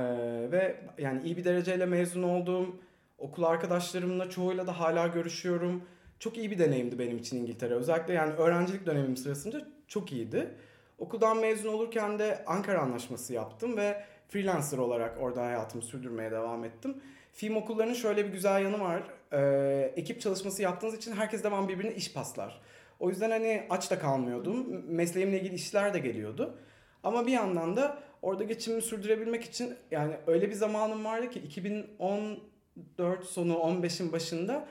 [0.52, 2.76] ve yani iyi bir dereceyle mezun oldum.
[3.18, 5.82] Okul arkadaşlarımla çoğuyla da hala görüşüyorum.
[6.18, 7.74] Çok iyi bir deneyimdi benim için İngiltere.
[7.74, 10.54] Özellikle yani öğrencilik dönemim sırasında çok iyiydi.
[10.98, 16.96] Okuldan mezun olurken de Ankara Anlaşması yaptım ve freelancer olarak orada hayatımı sürdürmeye devam ettim.
[17.32, 19.02] Film okullarının şöyle bir güzel yanı var.
[19.32, 22.60] Ee, ekip çalışması yaptığınız için herkes devam birbirine iş paslar.
[23.00, 24.84] O yüzden hani aç da kalmıyordum.
[24.86, 26.58] Mesleğimle ilgili işler de geliyordu.
[27.02, 33.24] Ama bir yandan da orada geçimimi sürdürebilmek için yani öyle bir zamanım vardı ki 2014
[33.24, 34.68] sonu 15'in başında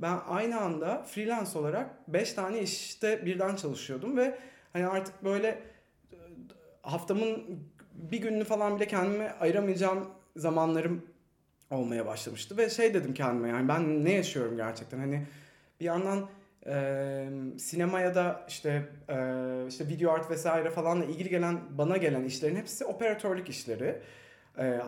[0.00, 4.38] ben aynı anda freelance olarak 5 tane işte birden çalışıyordum ve
[4.72, 5.62] hani artık böyle
[6.82, 7.44] haftamın
[7.94, 11.06] bir gününü falan bile kendime ayıramayacağım zamanlarım
[11.70, 12.56] olmaya başlamıştı.
[12.56, 14.98] Ve şey dedim kendime yani ben ne yaşıyorum gerçekten?
[14.98, 15.26] Hani
[15.80, 16.28] bir yandan
[16.66, 19.16] e, sinemaya da işte e,
[19.68, 23.98] işte video art vesaire falanla ilgili gelen bana gelen işlerin hepsi operatörlük işleri.
[24.58, 24.80] E,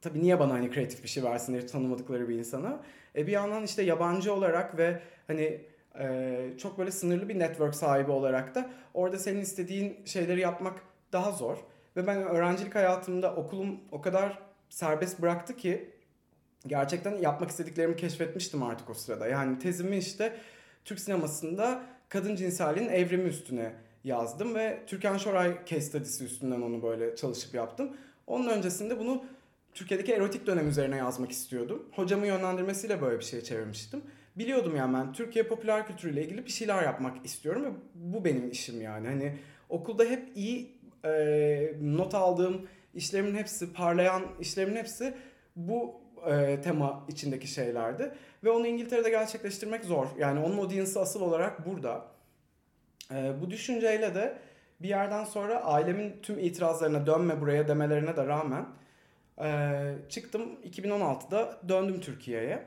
[0.00, 2.80] tabii niye bana hani kreatif bir şey versin diye tanımadıkları bir insana.
[3.16, 5.60] E, bir yandan işte yabancı olarak ve hani
[5.98, 10.80] e, çok böyle sınırlı bir network sahibi olarak da orada senin istediğin şeyleri yapmak
[11.12, 11.56] daha zor.
[11.96, 14.38] Ve ben öğrencilik hayatımda okulum o kadar
[14.68, 15.90] serbest bıraktı ki
[16.66, 19.26] gerçekten yapmak istediklerimi keşfetmiştim artık o sırada.
[19.26, 20.36] Yani tezimi işte
[20.84, 23.72] Türk sinemasında kadın cinselliğin evrimi üstüne
[24.04, 27.96] yazdım ve Türkan Şoray case study'si üstünden onu böyle çalışıp yaptım.
[28.26, 29.24] Onun öncesinde bunu
[29.74, 31.82] Türkiye'deki erotik dönem üzerine yazmak istiyordum.
[31.92, 34.02] Hocamın yönlendirmesiyle böyle bir şey çevirmiştim.
[34.36, 38.80] Biliyordum yani ben Türkiye popüler kültürüyle ilgili bir şeyler yapmak istiyorum ve bu benim işim
[38.80, 39.06] yani.
[39.06, 40.70] Hani okulda hep iyi
[41.04, 45.14] e, not aldığım işlerimin hepsi, parlayan işlerimin hepsi
[45.56, 48.12] bu e, tema içindeki şeylerdi.
[48.44, 50.06] Ve onu İngiltere'de gerçekleştirmek zor.
[50.18, 52.04] Yani onun audience'ı asıl olarak burada.
[53.10, 54.38] E, bu düşünceyle de
[54.80, 58.66] bir yerden sonra ailemin tüm itirazlarına dönme buraya demelerine de rağmen
[59.42, 62.64] e, çıktım 2016'da döndüm Türkiye'ye.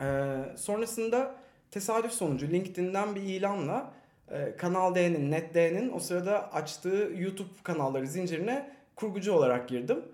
[0.00, 1.34] E, sonrasında
[1.70, 3.94] tesadüf sonucu LinkedIn'den bir ilanla
[4.30, 10.04] e, Kanal D'nin, Net D'nin o sırada açtığı YouTube kanalları zincirine kurgucu olarak girdim.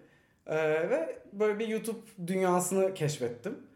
[0.46, 0.56] E,
[0.90, 3.66] ve böyle bir YouTube dünyasını keşfettim.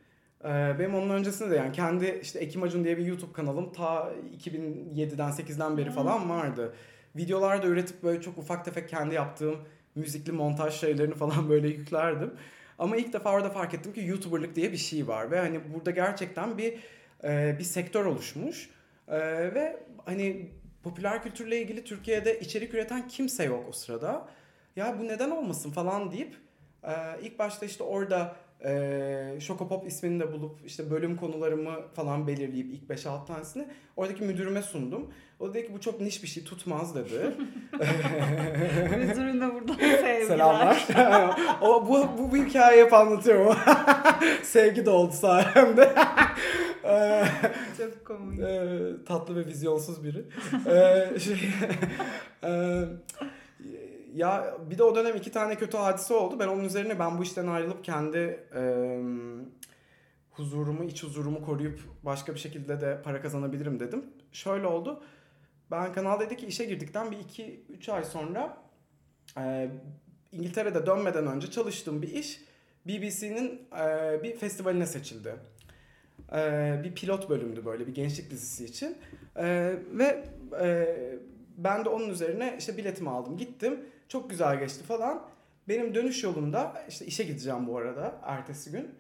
[0.44, 4.12] E, benim onun öncesinde de yani kendi işte Ekim Acun diye bir YouTube kanalım ta
[4.38, 6.74] 2007'den 8'den beri falan vardı.
[7.16, 9.56] Videolar da üretip böyle çok ufak tefek kendi yaptığım
[9.94, 12.34] müzikli montaj şeylerini falan böyle yüklerdim.
[12.78, 15.90] Ama ilk defa orada fark ettim ki YouTuber'lık diye bir şey var ve hani burada
[15.90, 16.78] gerçekten bir
[17.24, 18.70] e, bir sektör oluşmuş.
[19.08, 19.18] E,
[19.54, 20.50] ve hani
[20.82, 24.28] popüler kültürle ilgili Türkiye'de içerik üreten kimse yok o sırada.
[24.76, 26.36] Ya bu neden olmasın falan deyip
[26.84, 32.66] e, ilk başta işte orada e, Şokopop ismini de bulup işte bölüm konularımı falan belirleyip
[32.72, 35.10] ilk 5-6 tanesini oradaki müdürüme sundum.
[35.40, 37.10] O dedi ki bu çok niş bir şey tutmaz dedi.
[38.98, 40.26] Müdürüne buradan sevgiler.
[40.26, 40.86] Selamlar.
[41.60, 43.56] o, bu, bu, bu hikayeyi hep anlatıyorum.
[44.42, 45.94] Sevgi de oldu sayemde.
[47.78, 48.40] çok komik.
[48.40, 48.68] E,
[49.06, 50.24] tatlı ve vizyonsuz biri.
[50.66, 51.36] e, şey,
[52.44, 52.82] e,
[54.14, 56.38] ya bir de o dönem iki tane kötü hadise oldu.
[56.38, 58.18] Ben onun üzerine ben bu işten ayrılıp kendi
[58.54, 58.96] e,
[60.30, 64.04] huzurumu, iç huzurumu koruyup başka bir şekilde de para kazanabilirim dedim.
[64.32, 65.02] Şöyle oldu.
[65.70, 68.56] Ben Kanal D'deki işe girdikten bir iki üç ay sonra
[69.38, 69.70] e,
[70.32, 72.40] İngiltere'de dönmeden önce çalıştığım bir iş
[72.86, 75.34] BBC'nin e, bir festivaline seçildi.
[76.32, 78.98] E, bir pilot bölümdü böyle bir gençlik dizisi için.
[79.36, 80.24] E, ve
[80.60, 80.96] e,
[81.56, 83.80] ben de onun üzerine işte biletimi aldım gittim.
[84.10, 85.22] Çok güzel geçti falan.
[85.68, 88.94] Benim dönüş yolumda işte işe gideceğim bu arada ertesi gün.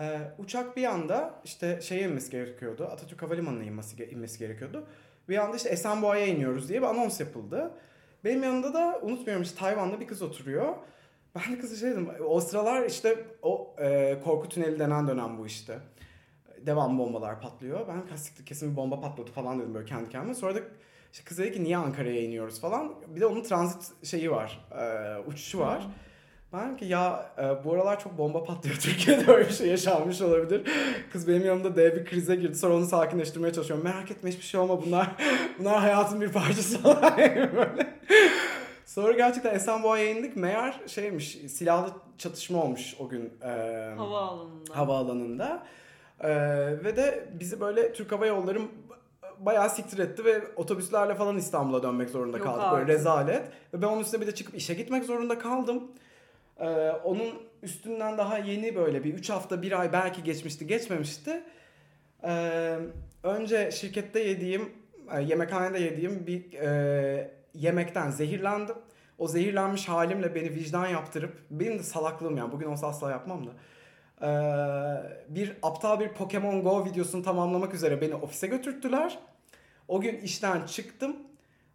[0.00, 2.84] Ee, uçak bir anda işte şeye inmesi gerekiyordu.
[2.84, 4.86] Atatürk Havalimanı'na inmesi, inmesi gerekiyordu.
[5.28, 7.70] Bir anda işte Esenboğa'ya iniyoruz diye bir anons yapıldı.
[8.24, 10.74] Benim yanımda da unutmuyorum işte Tayvan'da bir kız oturuyor.
[11.34, 12.10] Ben de kıza şey dedim.
[12.28, 15.78] O sıralar işte o e, korku tüneli denen dönem bu işte.
[16.66, 17.88] Devam bombalar patlıyor.
[17.88, 20.34] Ben kastikli kesin bir bomba patladı falan dedim böyle kendi kendime.
[20.34, 20.60] Sonra da
[21.12, 22.94] işte kız dedi ki niye Ankara'ya iniyoruz falan.
[23.06, 24.66] Bir de onun transit şeyi var.
[24.78, 25.84] E, uçuşu var.
[25.84, 25.90] Hmm.
[26.52, 30.62] Ben ki ya e, bu aralar çok bomba patlıyor Türkiye'de öyle bir şey yaşanmış olabilir.
[31.12, 32.54] Kız benim yanımda dev bir krize girdi.
[32.54, 33.84] Sonra onu sakinleştirmeye çalışıyorum.
[33.84, 35.10] Merak etme hiçbir şey olma bunlar.
[35.58, 37.96] Bunlar hayatın bir parçası falan böyle.
[38.86, 40.36] Sonra gerçekten Esenboğa'ya indik.
[40.36, 43.32] Meğer şeymiş silahlı çatışma olmuş o gün.
[43.42, 43.48] E,
[43.96, 44.76] havaalanında.
[44.76, 45.66] Havaalanında.
[46.20, 46.30] E,
[46.84, 48.60] ve de bizi böyle Türk Hava Yolları
[49.40, 52.64] bayağı siktir etti ve otobüslerle falan İstanbul'a dönmek zorunda kaldık.
[52.72, 53.48] Böyle rezalet.
[53.74, 55.90] Ve ben onun üstüne bir de çıkıp işe gitmek zorunda kaldım.
[56.60, 61.42] Ee, onun üstünden daha yeni böyle bir 3 hafta 1 ay belki geçmişti geçmemişti.
[62.24, 62.78] Ee,
[63.22, 64.72] önce şirkette yediğim,
[65.16, 68.76] e, yemekhanede yediğim bir e, yemekten zehirlendim.
[69.18, 73.50] o zehirlenmiş halimle beni vicdan yaptırıp benim de salaklığım yani bugün olsa asla yapmam da
[74.22, 74.26] ee,
[75.28, 79.18] bir aptal bir Pokemon Go videosunu tamamlamak üzere beni ofise götürttüler.
[79.88, 81.16] O gün işten çıktım.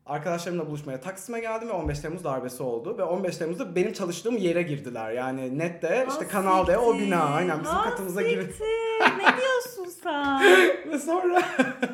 [0.06, 2.98] Arkadaşlarımla buluşmaya Taksim'e geldim ve 15 Temmuz darbesi oldu.
[2.98, 5.12] Ve 15 Temmuz'da benim çalıştığım yere girdiler.
[5.12, 8.54] Yani nette işte Kanal D o bina aynen bizim Ha, katımıza girdi.
[9.02, 10.42] ne diyorsun sen?
[10.92, 11.42] Ve sonra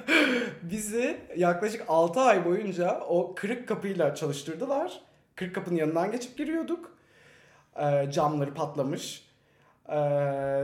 [0.61, 5.01] bizi yaklaşık 6 ay boyunca o kırık kapıyla çalıştırdılar.
[5.35, 6.91] Kırık kapının yanından geçip giriyorduk.
[7.75, 9.26] Ee, camları patlamış.
[9.89, 9.97] Ee,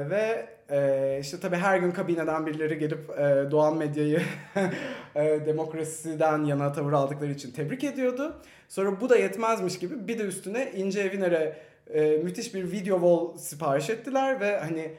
[0.10, 4.22] ve e, işte tabii her gün kabineden birileri gelip e, Doğan Medya'yı
[5.16, 8.42] e, demokrasiden yana tavır aldıkları için tebrik ediyordu.
[8.70, 11.58] Sonra bu da yetmezmiş gibi bir de üstüne İnce Eviner'e
[11.94, 14.92] e, müthiş bir video wall sipariş ettiler ve hani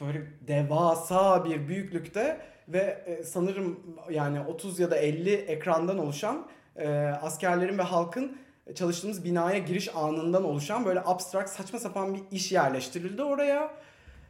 [0.00, 3.80] böyle devasa bir büyüklükte ve e, sanırım
[4.10, 6.46] yani 30 ya da 50 ekrandan oluşan
[6.76, 6.88] e,
[7.22, 8.36] askerlerin ve halkın
[8.74, 13.74] çalıştığımız binaya giriş anından oluşan böyle abstrakt saçma sapan bir iş yerleştirildi oraya.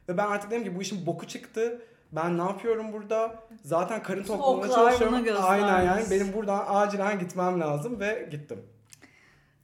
[0.09, 1.83] Ve ben artık dedim ki bu işin boku çıktı.
[2.13, 3.35] Ben ne yapıyorum burada?
[3.63, 5.27] Zaten karın oklar çalışıyorum.
[5.43, 8.63] Aynen yani benim buradan acilen gitmem lazım ve gittim.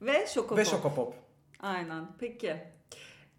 [0.03, 0.59] Ve Şokopop.
[0.59, 1.15] Ve Şokopop.
[1.61, 2.07] Aynen.
[2.19, 2.57] Peki.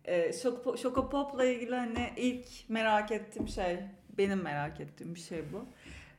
[0.06, 3.80] Ee, Şoko, Şokopop'la ilgili hani ilk merak ettiğim şey,
[4.18, 5.66] benim merak ettiğim bir şey bu.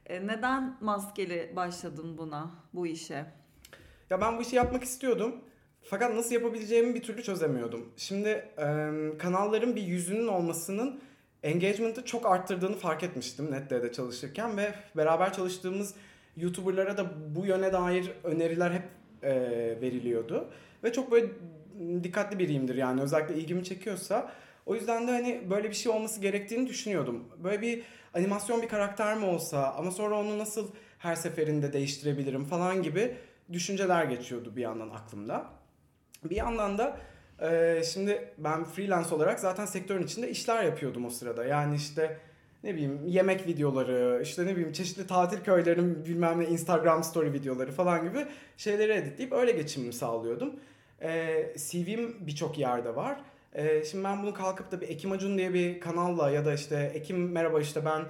[0.06, 3.26] Ee, neden maskeli başladın buna, bu işe?
[4.10, 5.36] Ya ben bu işi yapmak istiyordum.
[5.82, 7.92] Fakat nasıl yapabileceğimi bir türlü çözemiyordum.
[7.96, 8.64] Şimdi e,
[9.18, 11.00] kanalların bir yüzünün olmasının
[11.42, 15.94] engagement'ı çok arttırdığını fark etmiştim NetD'de çalışırken ve beraber çalıştığımız
[16.36, 18.82] YouTuber'lara da bu yöne dair öneriler hep
[19.22, 19.30] e,
[19.80, 20.50] veriliyordu.
[20.84, 21.26] Ve çok böyle
[22.02, 24.32] dikkatli biriyimdir yani özellikle ilgimi çekiyorsa.
[24.66, 27.24] O yüzden de hani böyle bir şey olması gerektiğini düşünüyordum.
[27.44, 27.82] Böyle bir
[28.14, 33.14] animasyon bir karakter mi olsa ama sonra onu nasıl her seferinde değiştirebilirim falan gibi
[33.52, 35.46] düşünceler geçiyordu bir yandan aklımda.
[36.24, 36.98] Bir yandan da
[37.40, 41.44] e, şimdi ben freelance olarak zaten sektörün içinde işler yapıyordum o sırada.
[41.44, 42.18] Yani işte
[42.64, 47.72] ne bileyim yemek videoları, işte ne bileyim çeşitli tatil köylerinin bilmem ne Instagram story videoları
[47.72, 48.26] falan gibi
[48.56, 50.60] şeyleri editleyip öyle geçimimi sağlıyordum.
[51.02, 53.20] E, CV'm birçok yerde var.
[53.52, 56.92] E, şimdi ben bunu kalkıp da bir Ekim Acun diye bir kanalla ya da işte
[56.94, 58.04] Ekim merhaba işte ben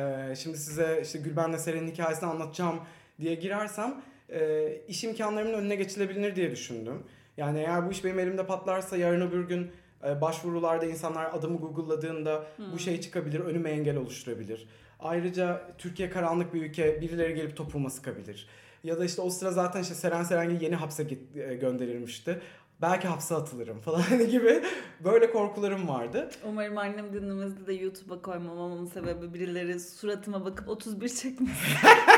[0.00, 2.80] e, şimdi size işte Gülben'le Seren'in hikayesini anlatacağım
[3.20, 7.02] diye girersem e, iş imkanlarımın önüne geçilebilir diye düşündüm.
[7.36, 9.70] Yani eğer bu iş benim elimde patlarsa yarın öbür gün
[10.08, 12.72] e, başvurularda insanlar adımı Google'ladığında Hmm.
[12.72, 14.68] bu şey çıkabilir, önüme engel oluşturabilir.
[15.00, 18.48] Ayrıca Türkiye karanlık bir ülke, birileri gelip topuğuma sıkabilir.
[18.84, 22.40] Ya da işte o sıra zaten işte Seren Serengil yeni hapse git, e, gönderilmişti.
[22.82, 24.62] Belki hapse atılırım falan gibi
[25.04, 26.28] böyle korkularım vardı.
[26.48, 31.52] Umarım annem dinlemezde de YouTube'a koymamamın sebebi birileri suratıma bakıp 31 çekmesi.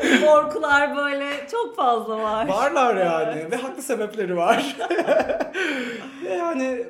[0.26, 2.48] Korkular böyle çok fazla var.
[2.48, 3.52] Varlar yani Evet.
[3.52, 4.76] ve haklı sebepleri var.
[6.38, 6.86] yani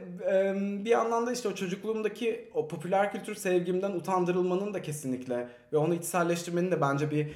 [0.85, 5.95] bir yandan da işte o çocukluğumdaki o popüler kültür sevgimden utandırılmanın da kesinlikle ve onu
[5.95, 7.29] içselleştirmenin de bence bir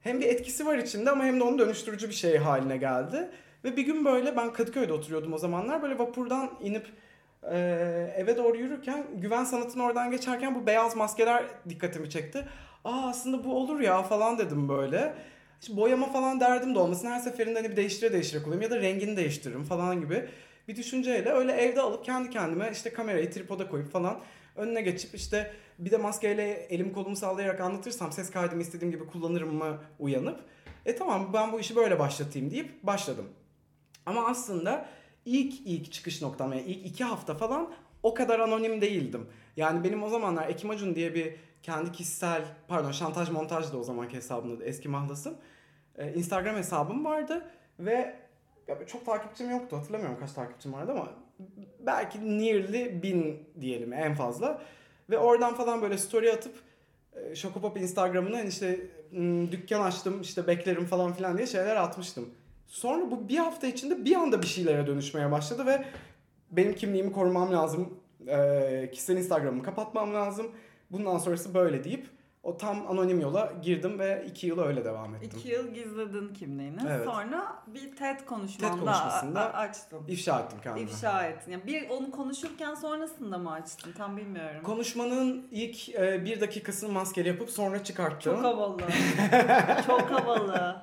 [0.00, 3.30] hem bir etkisi var içinde ama hem de onu dönüştürücü bir şey haline geldi.
[3.64, 6.86] Ve bir gün böyle ben Kadıköy'de oturuyordum o zamanlar böyle vapurdan inip
[7.52, 7.58] e,
[8.16, 12.48] eve doğru yürürken güven sanatın oradan geçerken bu beyaz maskeler dikkatimi çekti.
[12.86, 15.14] Aa aslında bu olur ya falan dedim böyle.
[15.60, 17.08] İşte boyama falan derdim de olmasın.
[17.08, 20.28] Her seferinde hani bir değiştire değiştire kullanayım ya da rengini değiştiririm falan gibi
[20.68, 24.20] bir düşünceyle öyle evde alıp kendi kendime işte kamerayı tripoda koyup falan
[24.56, 29.54] önüne geçip işte bir de maskeyle elim kolumu sallayarak anlatırsam ses kaydımı istediğim gibi kullanırım
[29.54, 30.40] mı uyanıp
[30.86, 33.26] e tamam ben bu işi böyle başlatayım deyip başladım.
[34.06, 34.86] Ama aslında
[35.24, 37.72] ilk ilk çıkış noktam yani ilk iki hafta falan
[38.02, 39.26] o kadar anonim değildim.
[39.56, 41.34] Yani benim o zamanlar Ekim Acun diye bir
[41.66, 45.34] kendi kişisel pardon şantaj montaj da o zamanki hesabımda eski mahlasım.
[45.98, 47.44] Ee, Instagram hesabım vardı
[47.78, 48.16] ve
[48.68, 51.08] ya çok takipçim yoktu hatırlamıyorum kaç takipçim vardı ama
[51.80, 54.62] belki nearly bin diyelim en fazla.
[55.10, 56.54] Ve oradan falan böyle story atıp
[57.12, 62.28] e, Şokopop Instagram'ına hani işte hmm, dükkan açtım işte beklerim falan filan diye şeyler atmıştım.
[62.66, 65.84] Sonra bu bir hafta içinde bir anda bir şeylere dönüşmeye başladı ve
[66.50, 67.98] benim kimliğimi korumam lazım.
[68.28, 70.46] E, kişisel Instagram'ımı kapatmam lazım.
[70.90, 72.06] Bundan sonrası böyle deyip
[72.42, 75.30] o tam anonim yola girdim ve iki yıl öyle devam ettim.
[75.38, 76.78] İki yıl gizledin kimliğini.
[76.88, 77.04] Evet.
[77.04, 80.00] Sonra bir TED konuşmanda, TED konuşmasında a- a- açtın.
[80.08, 80.90] İfşa ettim kendimi.
[80.90, 81.52] İfşa ettin.
[81.52, 83.92] Yani bir onu konuşurken sonrasında mı açtın?
[83.92, 84.60] Tam bilmiyorum.
[84.62, 88.34] Konuşmanın ilk e, bir dakikasını maskeli yapıp sonra çıkarttım.
[88.34, 88.76] Çok havalı.
[89.86, 90.76] Çok havalı.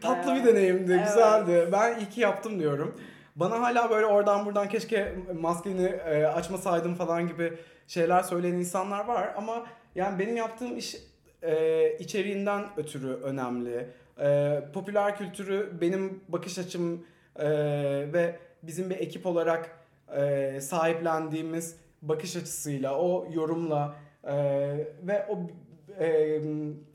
[0.00, 0.44] Tatlı Bayağı.
[0.44, 1.06] bir deneyimdi, Evet.
[1.08, 1.68] güzeldi.
[1.72, 3.00] Ben iyi ki yaptım diyorum.
[3.36, 7.52] Bana hala böyle oradan buradan keşke maskeni e, açmasaydım falan gibi
[7.86, 10.96] şeyler söyleyen insanlar var ama yani benim yaptığım iş
[11.42, 13.88] e, içeriğinden ötürü önemli.
[14.20, 17.06] e, popüler kültürü benim bakış açım
[18.12, 19.70] ve bizim bir ekip olarak
[20.60, 23.94] sahiplendiğimiz bakış açısıyla, o yorumla
[25.02, 25.38] ve o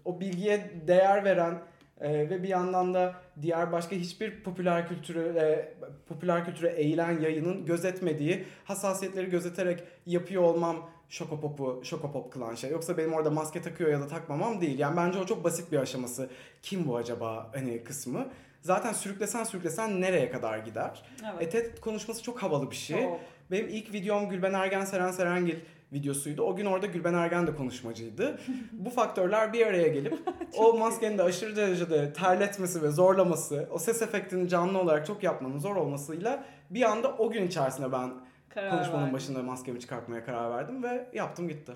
[0.06, 1.62] o bilgiye değer veren
[2.02, 5.74] e, ve bir yandan da diğer başka hiçbir popüler kültürü e,
[6.08, 12.72] popüler kültüre eğilen yayının gözetmediği hassasiyetleri gözeterek yapıyor olmam Şokopop'u Şokopop kılan şey.
[12.72, 14.80] Yoksa benim orada maske takıyor ya da takmamam değil.
[14.80, 16.30] Yani bence o çok basit bir aşaması.
[16.62, 18.28] Kim bu acaba hani kısmı.
[18.62, 21.04] Zaten sürüklesen sürüklesen nereye kadar gider?
[21.34, 21.42] Evet.
[21.42, 23.04] Etet konuşması çok havalı bir şey.
[23.04, 23.20] Çok.
[23.52, 25.60] Benim ilk videom Gülben Ergen Seren Serengil
[25.94, 26.42] videosuydu.
[26.44, 28.40] O gün orada Gülben Ergen de konuşmacıydı.
[28.72, 30.20] Bu faktörler bir araya gelip
[30.58, 35.60] o maskenin de aşırı derecede terletmesi ve zorlaması, o ses efektini canlı olarak çok yapmanın
[35.60, 38.14] zor olmasıyla bir anda o gün içerisinde ben
[38.50, 39.14] Karar konuşmanın verdim.
[39.14, 41.72] başında maskemi çıkartmaya karar verdim ve yaptım gitti.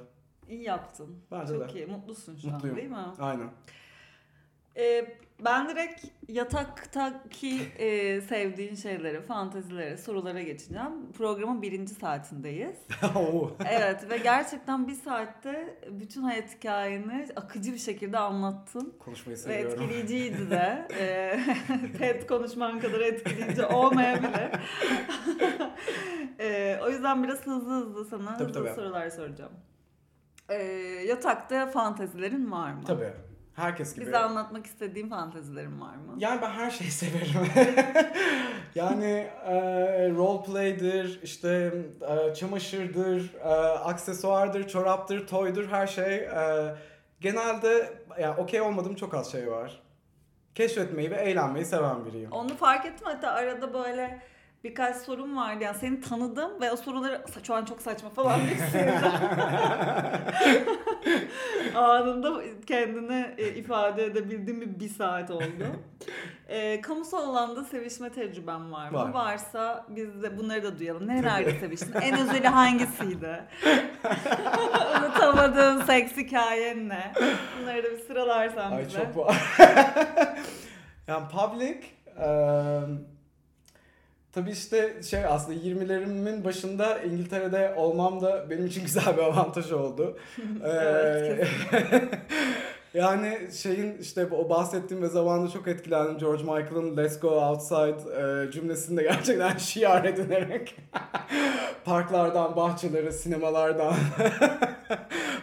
[0.50, 1.16] İyi yaptın.
[1.32, 1.80] Bence Çok de.
[1.80, 1.86] iyi.
[1.88, 2.76] Mutlusun şu Mutluyum.
[2.76, 2.98] an değil mi?
[3.20, 3.50] Aynen.
[4.78, 11.12] Ee, ben direkt yataktaki e, sevdiğin şeyleri, fantezileri, sorulara geçeceğim.
[11.18, 12.76] Programın birinci saatindeyiz.
[13.70, 18.94] Evet ve gerçekten bir saatte bütün hayat hikayeni akıcı bir şekilde anlattın.
[19.00, 19.84] Konuşmayı Ve seviyorum.
[19.84, 20.88] etkileyiciydi de.
[21.00, 21.40] Ee,
[21.98, 24.50] TED konuşman kadar etkileyici olmayabilir.
[26.40, 28.76] Ee, o yüzden biraz hızlı hızlı sana Tabii, hızlı tabii.
[28.76, 29.52] sorular soracağım.
[30.50, 30.64] Ee,
[31.08, 32.82] yatakta fantezilerin var mı?
[32.88, 33.14] Tabii.
[33.56, 34.06] Herkes gibi.
[34.06, 36.16] Bize anlatmak istediğin fantezilerin var mı?
[36.18, 37.52] Yani ben her şeyi severim.
[38.76, 39.56] yani e,
[40.10, 43.48] role play'dir, işte e, çamaşırdır, e,
[43.78, 46.16] aksesuardır, çoraptır, toydur her şey.
[46.16, 46.76] E,
[47.22, 49.82] genelde yani okey olmadığım çok az şey var.
[50.56, 52.32] Keşfetmeyi ve eğlenmeyi seven biriyim.
[52.32, 54.22] Onu fark ettim hatta arada böyle
[54.66, 58.40] birkaç sorum vardı yani seni tanıdım ve o soruları "Sa- şu an çok saçma falan
[58.72, 59.12] sildim.
[61.76, 65.66] Anında kendini e, ifade edebildiğim bir, bir saat oldu.
[66.48, 68.98] E, kamusal alanda sevişme tecrüben var mı?
[68.98, 69.10] Var.
[69.14, 71.08] Varsa biz de bunları da duyalım.
[71.08, 71.94] Nerelerde seviştin?
[72.02, 73.44] En özeli hangisiydi?
[75.00, 77.14] Unutamadığın seks hikayen ne?
[77.62, 78.98] Bunları da bir sıralarsan Ay bize.
[78.98, 79.36] çok var.
[81.08, 81.78] yani public
[82.20, 82.28] e,
[84.36, 90.18] tabii işte şey aslında 20'lerimin başında İngiltere'de olmam da benim için güzel bir avantaj oldu.
[90.66, 92.02] Evet, Ee,
[93.00, 98.52] yani şeyin işte o bahsettiğim ve zamanında çok etkilendim George Michael'ın Let's Go Outside e,
[98.52, 100.76] cümlesini de gerçekten şiar edinerek
[101.86, 103.94] parklardan, bahçelere, sinemalardan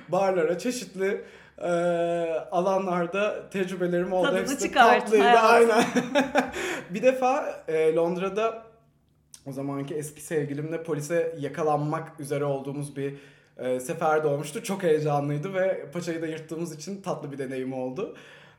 [0.09, 1.24] barlara çeşitli
[1.59, 1.68] e,
[2.51, 4.26] alanlarda tecrübelerim oldu.
[4.26, 5.45] Tadını Hepsi de çıkart, tatlıydı, hayat.
[5.45, 5.84] aynen.
[6.90, 8.62] bir defa e, Londra'da
[9.47, 13.14] o zamanki eski sevgilimle polise yakalanmak üzere olduğumuz bir
[13.59, 14.62] e, sefer olmuştu.
[14.62, 18.16] Çok heyecanlıydı ve paçayı da yırttığımız için tatlı bir deneyim oldu.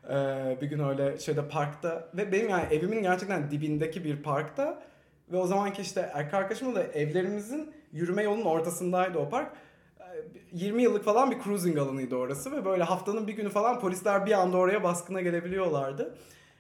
[0.10, 0.14] E,
[0.62, 4.84] bir gün öyle şeyde parkta ve benim yani evimin gerçekten dibindeki bir parkta
[5.32, 9.52] ve o zamanki işte erkek arkadaşımla da evlerimizin yürüme yolunun ortasındaydı o park.
[10.00, 10.04] E,
[10.52, 14.32] 20 yıllık falan bir cruising alanıydı orası ve böyle haftanın bir günü falan polisler bir
[14.32, 16.16] anda oraya baskına gelebiliyorlardı.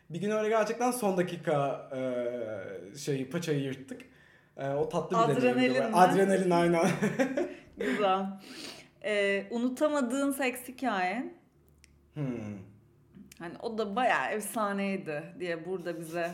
[0.09, 4.01] Bir gün öyle gerçekten son dakika e, şeyi paçayı yırttık.
[4.57, 5.81] E, o tatlı bir deneyimdi.
[5.81, 5.95] Adrenalin mi?
[5.97, 6.89] Adrenalin aynen.
[7.77, 8.25] Güzel.
[9.05, 11.33] Ee, unutamadığın seks hikayen
[12.13, 12.23] Hmm.
[13.39, 16.31] hani o da bayağı efsaneydi diye burada bize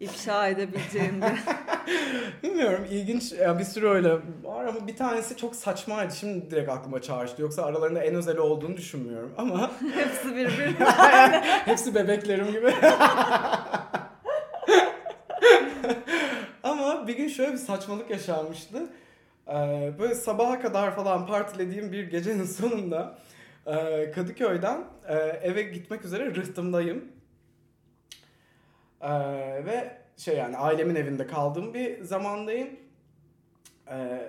[0.00, 1.28] ifşa edebileceğin bir
[2.42, 6.14] Bilmiyorum ilginç yani bir sürü öyle var ama bir tanesi çok saçmaydı.
[6.14, 7.42] Şimdi direkt aklıma çağrıştı.
[7.42, 10.86] Yoksa aralarında en özeli olduğunu düşünmüyorum ama hepsi birbirine.
[11.64, 12.72] hepsi bebeklerim gibi.
[17.06, 18.90] Bir gün şöyle bir saçmalık yaşanmıştı.
[19.48, 23.18] Ee, böyle sabaha kadar falan partilediğim bir gecenin sonunda
[23.66, 27.12] e, Kadıköy'den e, eve gitmek üzere rıhtımdayım.
[29.00, 29.08] Ee,
[29.64, 32.68] ve şey yani ailemin evinde kaldığım bir zamandayım.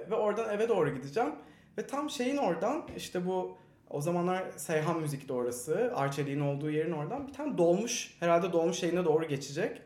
[0.09, 1.31] Ve oradan eve doğru gideceğim.
[1.77, 3.57] Ve tam şeyin oradan işte bu
[3.89, 5.91] o zamanlar Seyhan Müzik'te orası.
[5.95, 9.81] Arçelik'in olduğu yerin oradan bir tane dolmuş herhalde dolmuş şeyine doğru geçecek.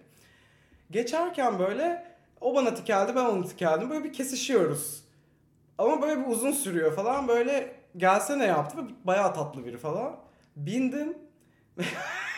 [0.92, 2.13] Geçerken böyle
[2.44, 3.90] o bana tikeldi ben onu tikeldim.
[3.90, 5.04] Böyle bir kesişiyoruz.
[5.78, 7.28] Ama böyle bir uzun sürüyor falan.
[7.28, 10.16] Böyle gelsene yaptı ve bayağı tatlı biri falan.
[10.56, 11.18] Bindim.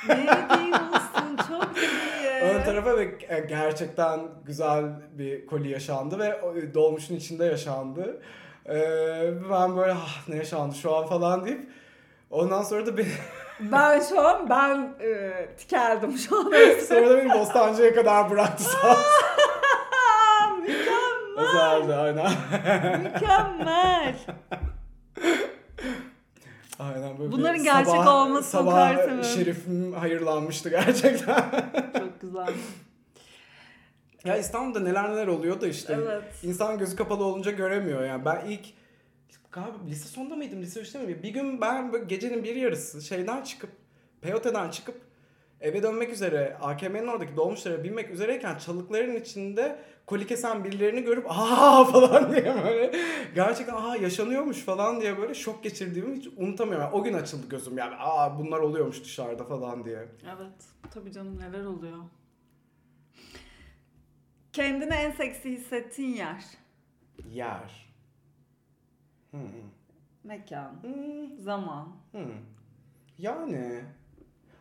[0.08, 0.18] ne
[0.50, 2.42] diyorsun çok iyi.
[2.42, 8.22] Ön tarafa ve e, gerçekten güzel bir koli yaşandı ve dolmuşun içinde yaşandı.
[8.70, 11.70] Ee, ben böyle ah, ne yaşandı şu an falan deyip
[12.32, 13.08] ondan sonra da beni
[13.60, 16.54] Ben şu an ben e, tikeldim şu an.
[16.90, 18.98] sonra da beni Bostancı'ya kadar bıraktı sağ
[21.38, 21.76] mükemmel.
[21.84, 22.32] Özeldi aynen.
[23.04, 24.16] Mükemmel.
[26.80, 29.24] Aynen böyle Bunların gerçek sabah, olması sabah sefer.
[29.24, 31.50] şerifim hayırlanmıştı gerçekten.
[32.00, 32.48] Çok güzel.
[34.26, 35.94] ya İstanbul'da neler neler oluyor da işte.
[36.08, 36.24] Evet.
[36.44, 38.26] İnsan gözü kapalı olunca göremiyor yani.
[38.26, 38.66] Ben ilk
[39.52, 41.20] galiba lise sonunda mıydım, lise 3'te miydim?
[41.24, 43.70] Bir gün ben gecenin bir yarısı şeyden çıkıp,
[44.22, 45.02] Peyote'den çıkıp
[45.66, 51.86] eve dönmek üzere AKM'nin oradaki dolmuşlara binmek üzereyken çalıkların içinde koli kesen birilerini görüp aa
[51.92, 52.92] falan diye böyle
[53.36, 56.86] gerçekten aa yaşanıyormuş falan diye böyle şok geçirdiğimi hiç unutamıyorum.
[56.86, 60.08] Yani o gün açıldı gözüm yani aa bunlar oluyormuş dışarıda falan diye.
[60.26, 60.66] Evet.
[60.92, 61.98] Tabii canım neler oluyor.
[64.54, 66.44] Kendini en seksi hissettiğin yer.
[67.32, 67.94] Yer.
[69.32, 69.40] Hmm.
[70.24, 70.84] Mekan.
[70.84, 71.38] Hmm.
[71.40, 71.96] Zaman.
[72.12, 72.32] Hmm.
[73.18, 73.84] Yani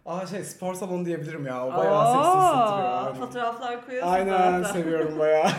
[0.06, 1.66] Aa şey spor salonu diyebilirim ya.
[1.66, 2.88] O bayağı seksi hissettiriyor.
[2.88, 3.14] Aa.
[3.14, 4.72] Fotoğraflar koyuyorsun Aynen zaten.
[4.72, 5.48] seviyorum bayağı.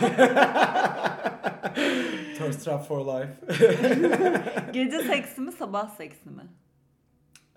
[2.38, 3.32] Thirst trap for life.
[4.72, 6.42] Gece seksi mi sabah seksi mi?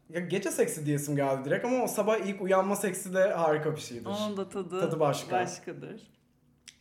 [0.10, 3.82] Ya gece seksi diyesim geldi direkt ama o sabah ilk uyanma seksi de harika bir
[3.82, 4.06] şeydir.
[4.06, 5.32] Onun da tadı, Tadı başka.
[5.36, 6.02] başkadır.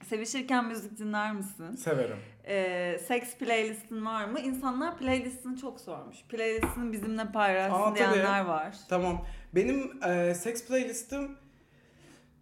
[0.07, 1.75] Sevişirken müzik dinler misin?
[1.77, 2.17] Severim.
[2.47, 4.41] Ee, seks playlistin var mı?
[4.41, 6.17] İnsanlar playlistini çok sormuş.
[6.29, 7.99] Playlistini bizimle paylaşsın Aa, tabii.
[7.99, 8.77] diyenler var.
[8.89, 9.27] Tamam.
[9.55, 11.37] Benim e, seks playlistim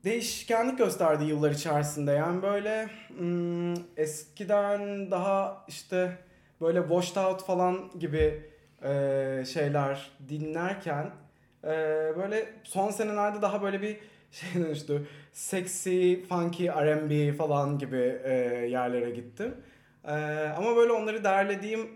[0.06, 2.12] değişkenlik gösterdi yıllar içerisinde.
[2.12, 2.88] Yani böyle
[3.18, 6.18] hmm, eskiden daha işte
[6.60, 8.50] böyle washed out falan gibi
[8.82, 11.10] e, şeyler dinlerken
[11.64, 11.68] e,
[12.16, 13.98] böyle son senelerde daha böyle bir
[14.30, 15.06] şey dönüştü.
[15.32, 18.32] Seksi, funky, R&B falan gibi e,
[18.70, 19.54] yerlere gittim.
[20.04, 20.12] E,
[20.56, 21.88] ama böyle onları derlediğim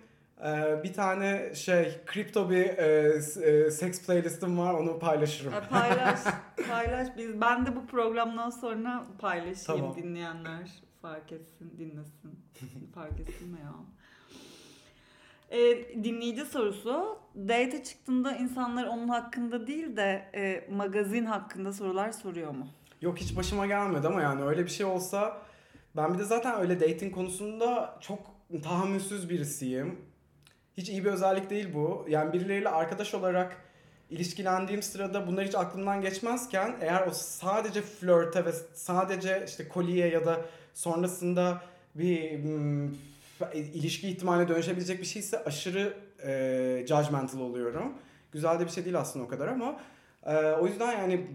[0.44, 3.14] e, bir tane şey kripto bir e,
[3.46, 5.52] e, seks playlistim var onu paylaşırım.
[5.52, 6.20] Ay, paylaş,
[6.68, 7.08] paylaş.
[7.16, 9.96] Biz, ben de bu programdan sonra paylaşayım Tamam.
[9.96, 10.70] dinleyenler
[11.02, 12.40] fark etsin, dinlesin.
[12.94, 13.72] fark etsin mi ya?
[15.50, 15.58] Ee,
[16.04, 17.18] dinleyici sorusu.
[17.34, 22.68] Date çıktığında insanlar onun hakkında değil de e, magazin hakkında sorular soruyor mu?
[23.00, 25.42] Yok hiç başıma gelmedi ama yani öyle bir şey olsa
[25.96, 28.18] ben bir de zaten öyle dating konusunda çok
[28.62, 29.98] tahammülsüz birisiyim.
[30.76, 32.06] Hiç iyi bir özellik değil bu.
[32.08, 33.56] Yani birileriyle arkadaş olarak
[34.10, 40.26] ilişkilendiğim sırada bunlar hiç aklımdan geçmezken eğer o sadece flörte ve sadece işte kolye ya
[40.26, 40.40] da
[40.74, 41.62] sonrasında
[41.94, 42.90] bir hmm,
[43.54, 45.94] ilişki ihtimaline dönüşebilecek bir şeyse aşırı
[46.26, 47.92] e, judgmental oluyorum.
[48.32, 49.80] Güzel de bir şey değil aslında o kadar ama
[50.26, 51.26] e, o yüzden yani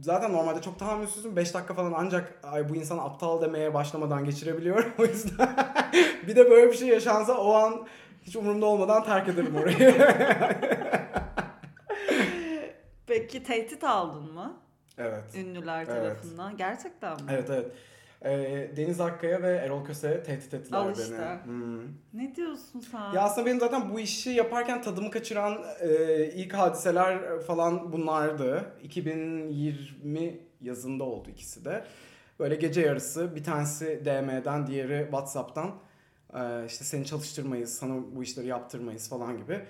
[0.00, 1.36] zaten normalde çok tahammülsüzüm.
[1.36, 4.92] 5 dakika falan ancak ay bu insan aptal demeye başlamadan geçirebiliyorum.
[4.98, 5.56] O yüzden
[6.26, 7.86] bir de böyle bir şey yaşansa o an
[8.22, 9.94] hiç umurumda olmadan terk ederim orayı.
[13.06, 14.56] Peki tehdit aldın mı?
[14.98, 15.24] evet.
[15.34, 15.88] Ünlüler Evet.
[15.88, 16.56] tarafından.
[16.56, 17.22] Gerçekten mi?
[17.30, 17.66] Evet evet.
[18.24, 21.02] Ee, Deniz Akkaya ve Erol Köse tehdit ettiler Al beni.
[21.02, 21.40] işte.
[21.44, 21.80] Hmm.
[22.12, 23.12] Ne diyorsun sen?
[23.12, 28.72] Ya aslında benim zaten bu işi yaparken tadımı kaçıran e, ilk hadiseler falan bunlardı.
[28.82, 31.84] 2020 yazında oldu ikisi de.
[32.38, 35.74] Böyle gece yarısı bir tanesi DM'den diğeri Whatsapp'tan
[36.34, 39.60] e, işte seni çalıştırmayız, sana bu işleri yaptırmayız falan gibi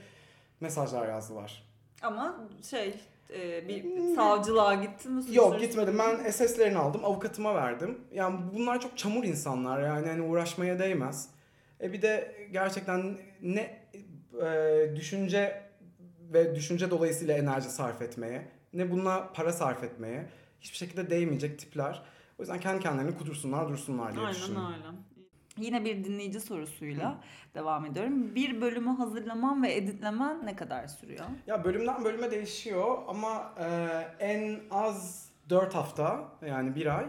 [0.61, 1.63] mesajlar yazdılar.
[2.03, 2.95] Ama şey
[3.35, 5.23] e, bir savcılığa gittin mi?
[5.33, 5.99] Yok gitmedim.
[5.99, 7.05] Ben SS'lerini aldım.
[7.05, 7.99] Avukatıma verdim.
[8.13, 9.83] Yani bunlar çok çamur insanlar.
[9.83, 11.29] Yani hani uğraşmaya değmez.
[11.81, 13.81] E bir de gerçekten ne
[14.43, 15.63] e, düşünce
[16.33, 20.27] ve düşünce dolayısıyla enerji sarf etmeye ne bununla para sarf etmeye
[20.61, 22.03] hiçbir şekilde değmeyecek tipler.
[22.39, 24.73] O yüzden kendi kendilerini kudursunlar dursunlar diye Aynen düşünüyorum.
[24.73, 24.85] öyle.
[25.61, 27.21] Yine bir dinleyici sorusuyla
[27.55, 28.35] devam ediyorum.
[28.35, 31.25] Bir bölümü hazırlaman ve editlemen ne kadar sürüyor?
[31.47, 33.67] Ya bölümden bölüme değişiyor ama e,
[34.25, 37.07] en az 4 hafta yani bir ay.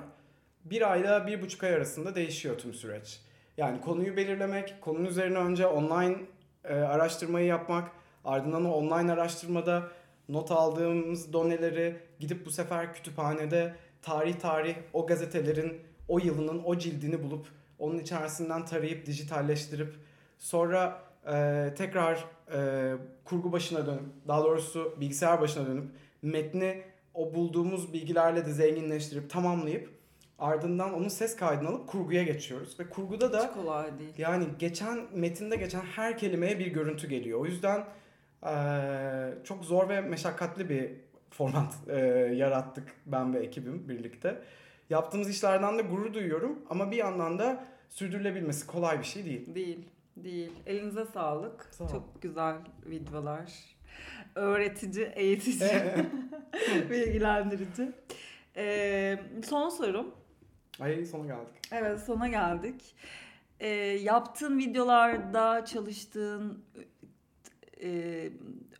[0.65, 3.21] Bir ayla bir buçuk ay arasında değişiyor tüm süreç.
[3.57, 6.17] Yani konuyu belirlemek, konunun üzerine önce online
[6.63, 7.91] e, araştırmayı yapmak,
[8.25, 9.87] ardından o online araştırmada
[10.29, 17.23] not aldığımız doneleri gidip bu sefer kütüphanede tarih tarih o gazetelerin o yılının o cildini
[17.23, 17.47] bulup
[17.81, 19.93] onun içerisinden tarayıp dijitalleştirip
[20.37, 21.03] sonra
[21.33, 22.91] e, tekrar e,
[23.25, 25.85] kurgu başına dönüp daha doğrusu bilgisayar başına dönüp
[26.21, 26.81] metni
[27.13, 29.89] o bulduğumuz bilgilerle de zenginleştirip tamamlayıp
[30.39, 34.13] ardından onun ses kaydını alıp kurguya geçiyoruz ve kurguda da Hiç kolay değil.
[34.17, 37.39] yani geçen metinde geçen her kelimeye bir görüntü geliyor.
[37.39, 37.85] O yüzden
[38.45, 40.91] eee, çok zor ve meşakkatli bir
[41.29, 41.95] format eee,
[42.35, 44.41] yarattık ben ve ekibim birlikte.
[44.91, 49.55] Yaptığımız işlerden de gurur duyuyorum ama bir yandan da sürdürülebilmesi kolay bir şey değil.
[49.55, 49.85] Değil.
[50.17, 50.51] Değil.
[50.65, 51.69] Elinize sağlık.
[51.71, 51.89] Sağ ol.
[51.89, 52.55] Çok güzel
[52.85, 53.51] videolar.
[54.35, 55.69] Öğretici, eğitici,
[56.89, 57.91] bilgilendirici.
[58.55, 60.15] Ee, son sorum.
[60.79, 61.55] Ay sona geldik.
[61.71, 62.95] Evet sona geldik.
[63.59, 63.67] Ee,
[64.03, 66.63] yaptığın videolarda çalıştığın
[67.83, 68.29] e,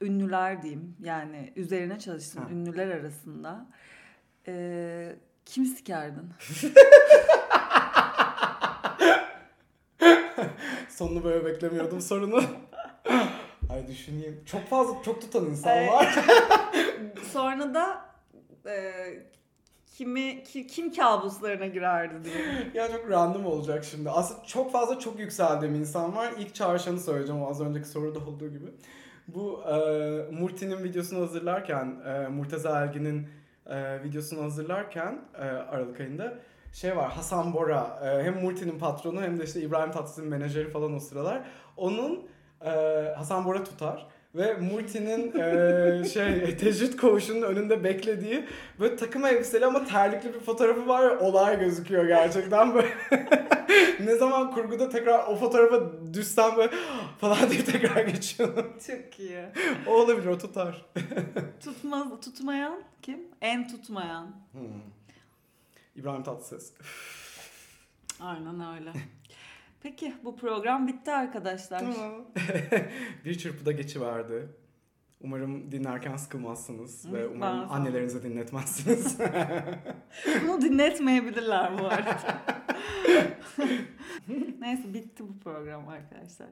[0.01, 2.49] ünlüler diyeyim yani üzerine çalıştım Ha.
[2.51, 3.65] ünlüler arasında.
[4.47, 5.15] E,
[5.45, 6.29] kim sikerdin?
[10.89, 12.43] Sonunu böyle beklemiyordum sorunu.
[13.69, 14.41] Ay düşüneyim.
[14.45, 16.15] Çok fazla çok tutan insan var.
[17.33, 18.05] Sonra da
[18.69, 18.91] e,
[19.97, 22.71] kimi ki- kim kabuslarına girerdi diye.
[22.73, 24.09] ya çok random olacak şimdi.
[24.09, 26.33] Aslında çok fazla çok yükseldiğim insan var.
[26.39, 28.65] İlk çağrışanı söyleyeceğim az önceki soruda olduğu gibi.
[29.27, 29.75] Bu e,
[30.31, 33.27] Murti'nin videosunu hazırlarken, e, Murtaza Ergin'in
[33.71, 36.33] e, videosunu hazırlarken e, Aralık ayında
[36.73, 40.93] şey var Hasan Bora e, hem Murti'nin patronu hem de işte İbrahim Tatlıses'in menajeri falan
[40.93, 41.41] o sıralar.
[41.77, 42.27] Onun
[42.65, 42.69] e,
[43.17, 48.45] Hasan Bora tutar ve Murti'nin e, şey tecrit koğuşunun önünde beklediği
[48.79, 52.93] böyle takım elbiseli ama terlikli bir fotoğrafı var ve olay gözüküyor gerçekten böyle.
[53.99, 56.71] ne zaman kurguda tekrar o fotoğrafa düşsem böyle
[57.19, 58.73] falan diye tekrar geçiyorum.
[58.87, 59.45] Çok iyi.
[59.87, 60.85] o olabilir o tutar.
[61.63, 63.19] Tutmaz, tutmayan kim?
[63.41, 64.35] En tutmayan.
[64.51, 64.81] Hmm.
[65.95, 66.73] İbrahim Tatlıses.
[68.19, 68.93] Aynen öyle.
[69.83, 71.83] Peki bu program bitti arkadaşlar.
[73.25, 74.47] bir çırpıda geçiverdi.
[75.21, 77.71] Umarım dinlerken sıkılmazsınız ve umarım sanmam.
[77.71, 79.17] annelerinize dinletmezsiniz.
[80.47, 82.19] Bunu dinletmeyebilirler bu arada.
[84.59, 86.47] Neyse bitti bu program arkadaşlar.